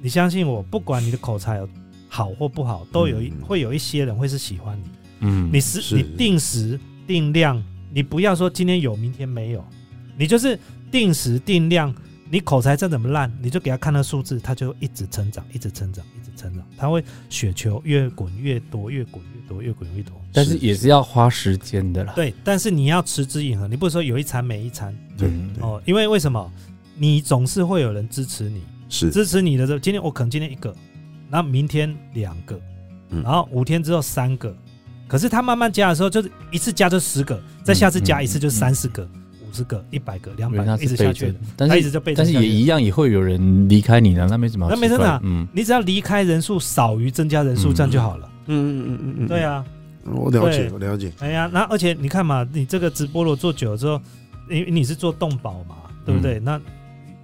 [0.00, 1.68] 你相信我，不管你的口才有
[2.08, 4.90] 好或不好，都有一嗯会有一些人会是喜欢你。
[5.20, 9.64] 嗯你时是你定时定量，你不要说今天有明天没有，
[10.16, 10.58] 你就是
[10.90, 11.94] 定时定量。
[12.30, 16.62] 你口才再怎么烂，你就给他看那数字，他就一直成长，一直成长，一直成长。
[16.76, 20.14] 他会雪球越滚越多，越滚越多，越滚越多。
[20.32, 22.12] 但是也是要花时间的啦。
[22.14, 26.52] 对，但是你要持之以恒，你不是说有一餐没一餐对嗯哦，因为为什么？
[27.00, 30.74] 你总是会有人支持你，是支持你的时候，今天我可能今天一个，
[31.30, 32.60] 然后明天两个，
[33.10, 34.52] 嗯然后五天之后三个，
[35.06, 39.08] 可是他慢慢加的时候，就是一次加就十个，再下次加一次就三十个、
[39.48, 44.66] 五十个、一百个、两百个，一直下去增。，但是他一直就倍增下去但是也一样也会有人离开你的，那没什么。
[44.70, 48.28] 那没真的啊嗯，你只要离开人数少于增加人数，嗯这样就好了。
[48.46, 49.64] 嗯嗯嗯嗯嗯，对啊，
[50.04, 54.00] 我了解我了解，哎呀，那而且你看嘛，你这个直播如果做久了之后，
[54.50, 56.40] 因为你是做动保嘛，对不嗯对？
[56.40, 56.60] 那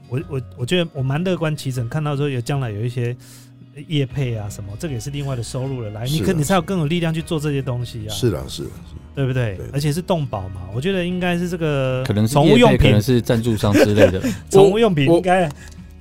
[0.09, 3.17] 我我我觉得我蛮乐观其成，看到说有将来有一些
[3.89, 8.71] 业配啊什么，这个也是另外的收入了来，你可你才有更有力量去做这些东西啊，是的是的，
[9.15, 9.67] 对不对对？
[9.73, 14.23] 而且是动保嘛，我觉得应该是这个可能是宠物用品可能，是赞助商之类的。
[14.51, 15.51] 宠物用品应该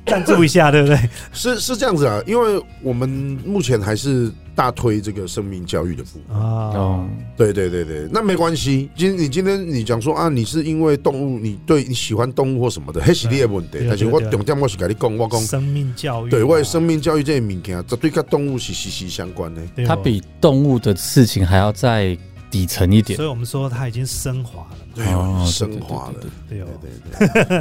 [0.05, 0.97] 赞助一下，对不对？
[1.31, 3.07] 是是这样子啊，因为我们
[3.45, 6.37] 目前还是大推这个生命教育的部分。
[6.37, 8.89] 啊哦，，对对对对，那没关系。
[8.95, 13.87] 今你今天你讲说啊，你是因为动物，你对你喜欢动物或什么的，那是你的问题对。
[13.87, 19.61] 但是我重点我是跟你讲，我讲生命教育啊，对我的生命教育这些物件，绝对跟动物是息息相关的。
[19.85, 22.17] 它比动物的事情还要再
[22.51, 23.25] 底层一点所。
[23.25, 26.15] 以我们说它已经升华了嘛，对哦，升华了。
[26.49, 26.67] 对哦。
[26.81, 26.91] 对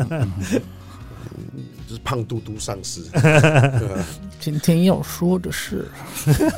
[0.08, 0.60] 对
[1.92, 3.06] 就是胖嘟嘟上司。
[4.40, 5.86] 今天要说的是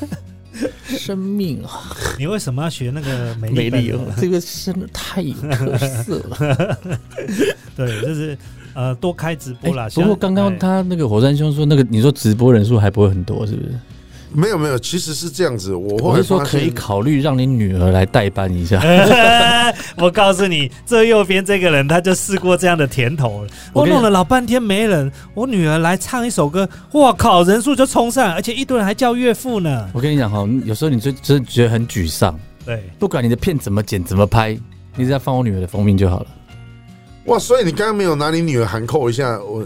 [0.86, 6.78] 生命啊，你为什么要学那个美美丽丽本人哦， 这个真的太有特色了。
[7.76, 8.38] 对，就是
[8.74, 9.86] 呃多开直播啦。
[9.86, 13.72] 哎不过刚刚哎他那个火山兄说，那个你说直播人数还不会很多，是不是？
[14.34, 15.74] 没有没有，其实是这样子。
[15.74, 18.82] 我后我是说可以，考虑让你女儿来代班一下。
[19.96, 23.50] 我告诉你，这右边这个人他就试过这样的甜头了。
[23.72, 29.88] 我弄了老半天没人，我女儿来唱一首歌，哇靠，人数就冲上，而且一堆人还叫岳父呢。
[29.92, 34.58] 我跟你讲哈，有时候你就真的觉得很沮丧，对，不管你的片怎么剪怎么拍，
[34.96, 36.26] 你只要放我女儿的封面就好了。
[37.26, 39.64] 哇，所以你刚刚没有拿你女儿喊扣一下，我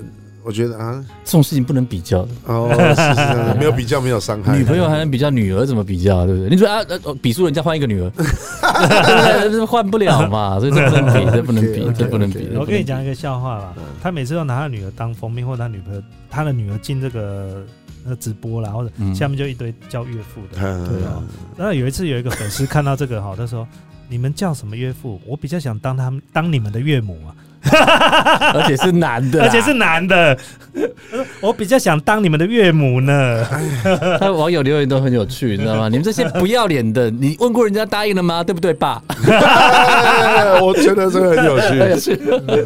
[0.49, 2.29] 我觉得啊，这种事情不能比较的。
[2.47, 4.57] 哦，是是是， 没有比较，没有伤害。
[4.57, 6.25] 女朋友还能比较女儿，怎么比较？
[6.25, 6.49] 对不对？
[6.49, 8.25] 你说啊，呃呃比输人家换一个女儿，对
[9.53, 12.49] 对 换不了嘛，所以这不能比，这不能比这不能比。
[12.57, 17.63] 我跟你讲一个笑话吧，他每次都拿他女儿当封面，或者他女朋友他的女儿进这个
[18.07, 20.59] 那直播啦，或者嗯下面就一堆叫岳父的。
[20.63, 21.23] 嗯对啊
[21.59, 23.69] 那有一次有一个粉丝看到这个哈，他说
[24.09, 25.21] ：“你们叫什么岳父？
[25.27, 27.37] 我比较想当他们当你们的岳母啊，
[27.71, 30.37] 而且是男的啊，而且是男的。
[31.41, 33.45] 我比较想当你们的岳母呢。
[34.21, 35.89] 他网友留言都很有趣，你知道吗？
[35.89, 38.45] 你们这些不要脸的，你问过人家答应了吗？
[38.45, 39.03] 对不对，爸？
[39.27, 42.17] 哎我觉得这个很有趣，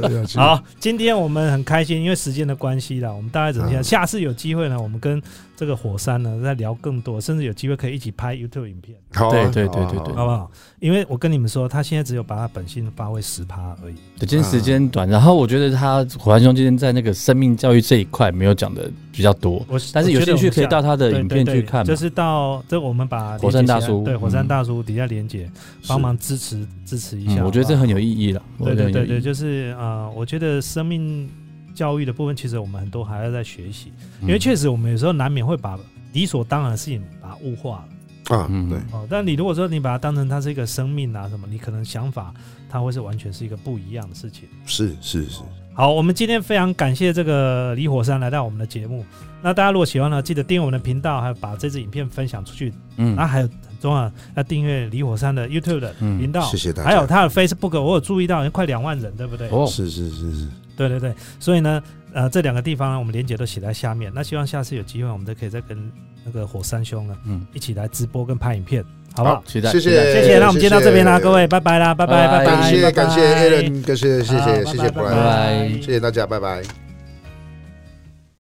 [0.02, 0.38] 很有趣。
[0.38, 3.80] 好，今天我们很开心，因为时间的关系啦，我们大概怎么样？
[3.80, 5.20] 嗯下次有机会呢，我们跟
[5.62, 10.50] 这个火山呢再聊更多，甚至有机会可以一起拍 YouTube 影片，好啊，对对对对对好不好？
[10.80, 13.94] 因为我跟你们说，他现在只有把他本性发挥十趴而已。
[14.18, 21.94] 对，今天时间短，然后我觉得他火山兄今天在那个生命教育这一块没有讲的比较多，我但是有兴趣可以到他的影片去看嘛就。
[21.94, 25.48] 是到这我们把火山大叔对火山嗯大叔底下连接，
[25.86, 28.42] 帮忙支持支持一下好不嗯，我觉得这很有意义了。
[28.58, 31.30] 对对对对，就是呃，我觉得生命
[31.74, 35.78] 教育的部分，其实我们很多还要在学习，嗯因为确实我们有时候难免会把
[36.12, 37.84] 理所当然的事情把它物化
[38.30, 39.06] 了啊，嗯对，哦。
[39.10, 42.32] 但你如果说你把它当成它是一个生命啊什么，你可能想法
[42.68, 44.48] 它会是完全是一个不一样的事情。
[44.66, 45.40] 是是是，
[45.74, 49.04] 好，我们今天非常感谢这个李火山来到我们的节目。
[49.42, 52.72] 那大家如果喜欢呢，记得订阅我们的频道，还有把这支影片分享出去。
[52.96, 56.88] 嗯那还有很重要，要订阅李火山的 YouTube 的嗯频道，谢谢大家。
[56.88, 59.48] 还有他的 Facebook，我有注意到，快两万人，对不对？
[59.48, 60.48] 哦，是是是是，
[60.88, 61.82] 对对对，所以呢，
[62.12, 64.10] 呃，这两个地方呢，我们连接都写在下面。
[64.14, 65.90] 那希望下次有机会，我们都可以再跟
[66.24, 68.84] 那个火山兄呢嗯，一起来直播跟拍影片，
[69.14, 69.42] 好不好？
[69.46, 69.90] 期待，谢谢。
[70.12, 72.44] 谢谢，那我们今天到这边啦，谢谢各位，拜拜啦，拜拜，拜拜。
[72.44, 75.02] 感谢感谢 Alan，感谢谢好谢谢谢拜拜。
[75.02, 75.68] Brian，拜拜。
[75.80, 76.81] 谢谢大家，拜拜。